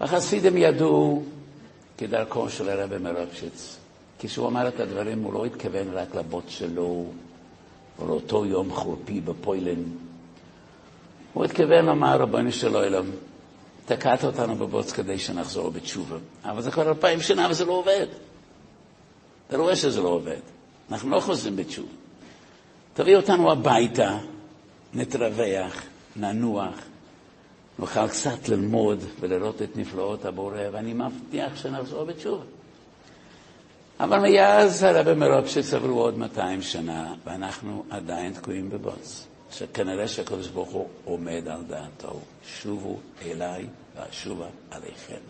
[0.00, 1.22] החסידים ידעו,
[1.98, 3.76] כדרכו של הרבי מרבשיץ,
[4.18, 7.06] כשהוא אמר את הדברים הוא לא התכוון רק לבוט שלו,
[7.98, 9.82] או לאותו יום חורפי בפוילן.
[11.32, 13.04] הוא התכוון לומר, רבוני של עולם,
[13.86, 16.16] תקעת אותנו בבוץ כדי שנחזור בתשובה.
[16.44, 18.06] אבל זה כבר אלפיים שנה וזה לא עובד.
[19.48, 20.40] אתה רואה שזה לא עובד.
[20.90, 21.92] אנחנו לא חוזרים בתשובה.
[22.94, 24.18] תביא אותנו הביתה,
[24.94, 25.82] נתרווח,
[26.16, 26.74] ננוח,
[27.78, 32.44] נוכל קצת ללמוד ולראות את נפלאות הבורא, ואני מבטיח שנחזור בתשובה.
[34.00, 39.26] אבל מאז הרבי מרופשיץ עברו עוד 200 שנה, ואנחנו עדיין תקועים בבוץ.
[39.52, 42.96] שכנראה שהקדוש ברוך הוא עומד על דעתו, שובו
[43.26, 43.66] אליי
[43.96, 45.20] ואשובה עליכם.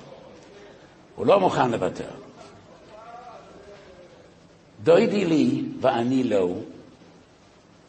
[1.17, 2.11] הוא לא מוכן לוותר.
[4.83, 6.49] דוידי לי ואני לא,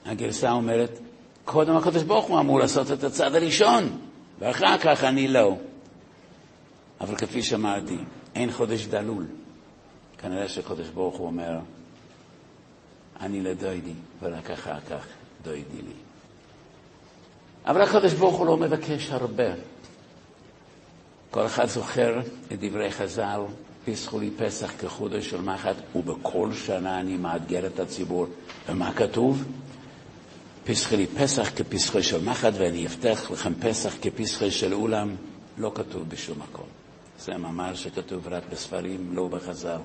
[0.06, 0.99] הגרסה אומרת,
[1.45, 3.99] קודם הקדוש ברוך הוא אמור לעשות את הצעד הראשון.
[4.44, 5.58] ואחר כך אני לא.
[7.02, 7.98] אבל כפי שאמרתי,
[8.36, 9.26] אין חודש דלול.
[10.18, 11.60] כנראה שקודש ברוך הוא אומר,
[13.22, 15.06] אני לדוידי, ורק אחר כך
[15.44, 15.94] דוידי לי.
[17.66, 19.54] אבל הקדוש ברוך הוא לא מבקש הרבה.
[21.32, 22.20] כל אחד זוכר
[22.54, 23.41] את דברי חז"ל,
[23.86, 28.26] פיסחו לי פסח כחודש של מחט, ובכל שנה אני מאתגר את הציבור.
[28.70, 29.44] ומה כתוב?
[30.66, 35.16] פסחי לי פסח כפסחי של מחט ואני אבטח לכם פסח כפסחי של אולם,
[35.57, 36.66] לא כתוב בשום מקום.
[37.20, 39.78] זה מאמר שכתוב רק בספרים, לא בחז"ל.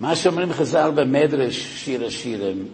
[0.00, 2.68] מה שאומרים חז"ל במדרש שיר השירים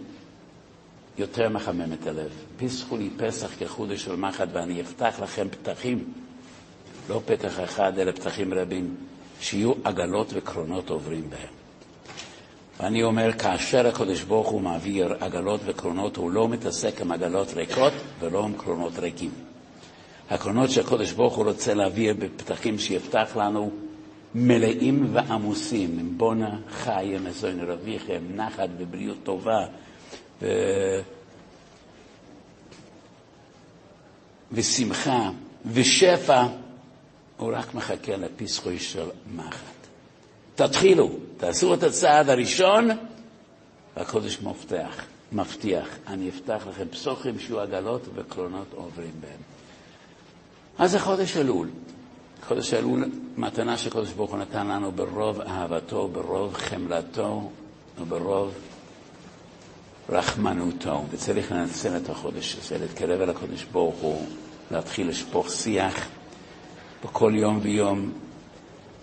[1.17, 2.31] יותר מחמם את הלב.
[2.57, 6.13] פסחו לי פסח כחודש של מחט ואני אפתח לכם פתחים,
[7.09, 8.95] לא פתח אחד אלא פתחים רבים,
[9.39, 11.66] שיהיו עגלות וקרונות עוברים בהם.
[12.79, 17.93] ואני אומר, כאשר הקדוש ברוך הוא מעביר עגלות וקרונות, הוא לא מתעסק עם עגלות ריקות
[18.19, 19.31] ולא עם קרונות ריקים.
[20.29, 23.71] הקרונות שהקדוש ברוך הוא רוצה להעביר בפתחים שיפתח לנו
[24.35, 29.65] מלאים ועמוסים, עם בונה חי, עם מזון רוויחה, עם נחת ובריאות טובה,
[30.41, 30.47] ו...
[34.51, 35.29] ושמחה
[35.65, 36.45] ושפע,
[37.37, 39.05] הוא רק מחכה לפסחוי של
[39.35, 39.76] מחט.
[40.57, 42.89] תתחילו, תעשו את הצעד הראשון,
[43.97, 49.39] והקודש מפתח, מבטיח, אני אפתח לכם פסוחים שיהיו עגלות וקרונות עוברים בהם.
[50.77, 51.69] אז זה חודש אלול.
[52.47, 53.05] חודש אלול,
[53.37, 57.51] מתנה שקודש ברוך הוא נתן לנו ברוב אהבתו, ברוב חמלתו
[57.99, 58.53] וברוב
[60.09, 61.03] רחמנותו.
[61.11, 64.25] וצריך לנצל את החודש הזה, להתקרב אל הקודש ברוך הוא,
[64.71, 66.07] להתחיל לשפוך שיח
[67.03, 68.11] בכל יום ויום,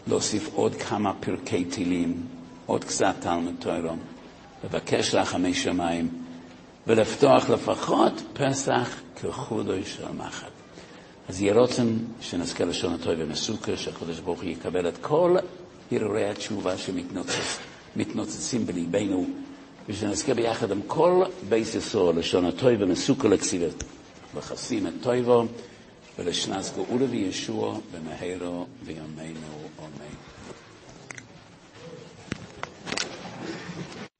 [0.06, 2.26] להוסיף עוד כמה פרקי תהילים,
[2.66, 3.96] עוד קצת תלמוד תוירו,
[4.64, 6.08] לבקש רחמי שמיים,
[6.86, 10.50] ולפתוח לפחות פסח כחודו של מחט.
[11.28, 15.36] אז יהיה רוצן שנזכה לשון הטוב ומסוכר, שהקדוש ברוך הוא יקבל את כל
[15.92, 19.26] הרהורי התשובה שמתנוצצים בליבנו,
[19.88, 23.84] ושנזכה ביחד עם כל בייס ישראל לשון הטוב ומסוכר לכסיבת
[24.34, 25.44] וחסים את טויבו
[26.18, 29.63] ולשנס גאולה וישוע במהרו וימינו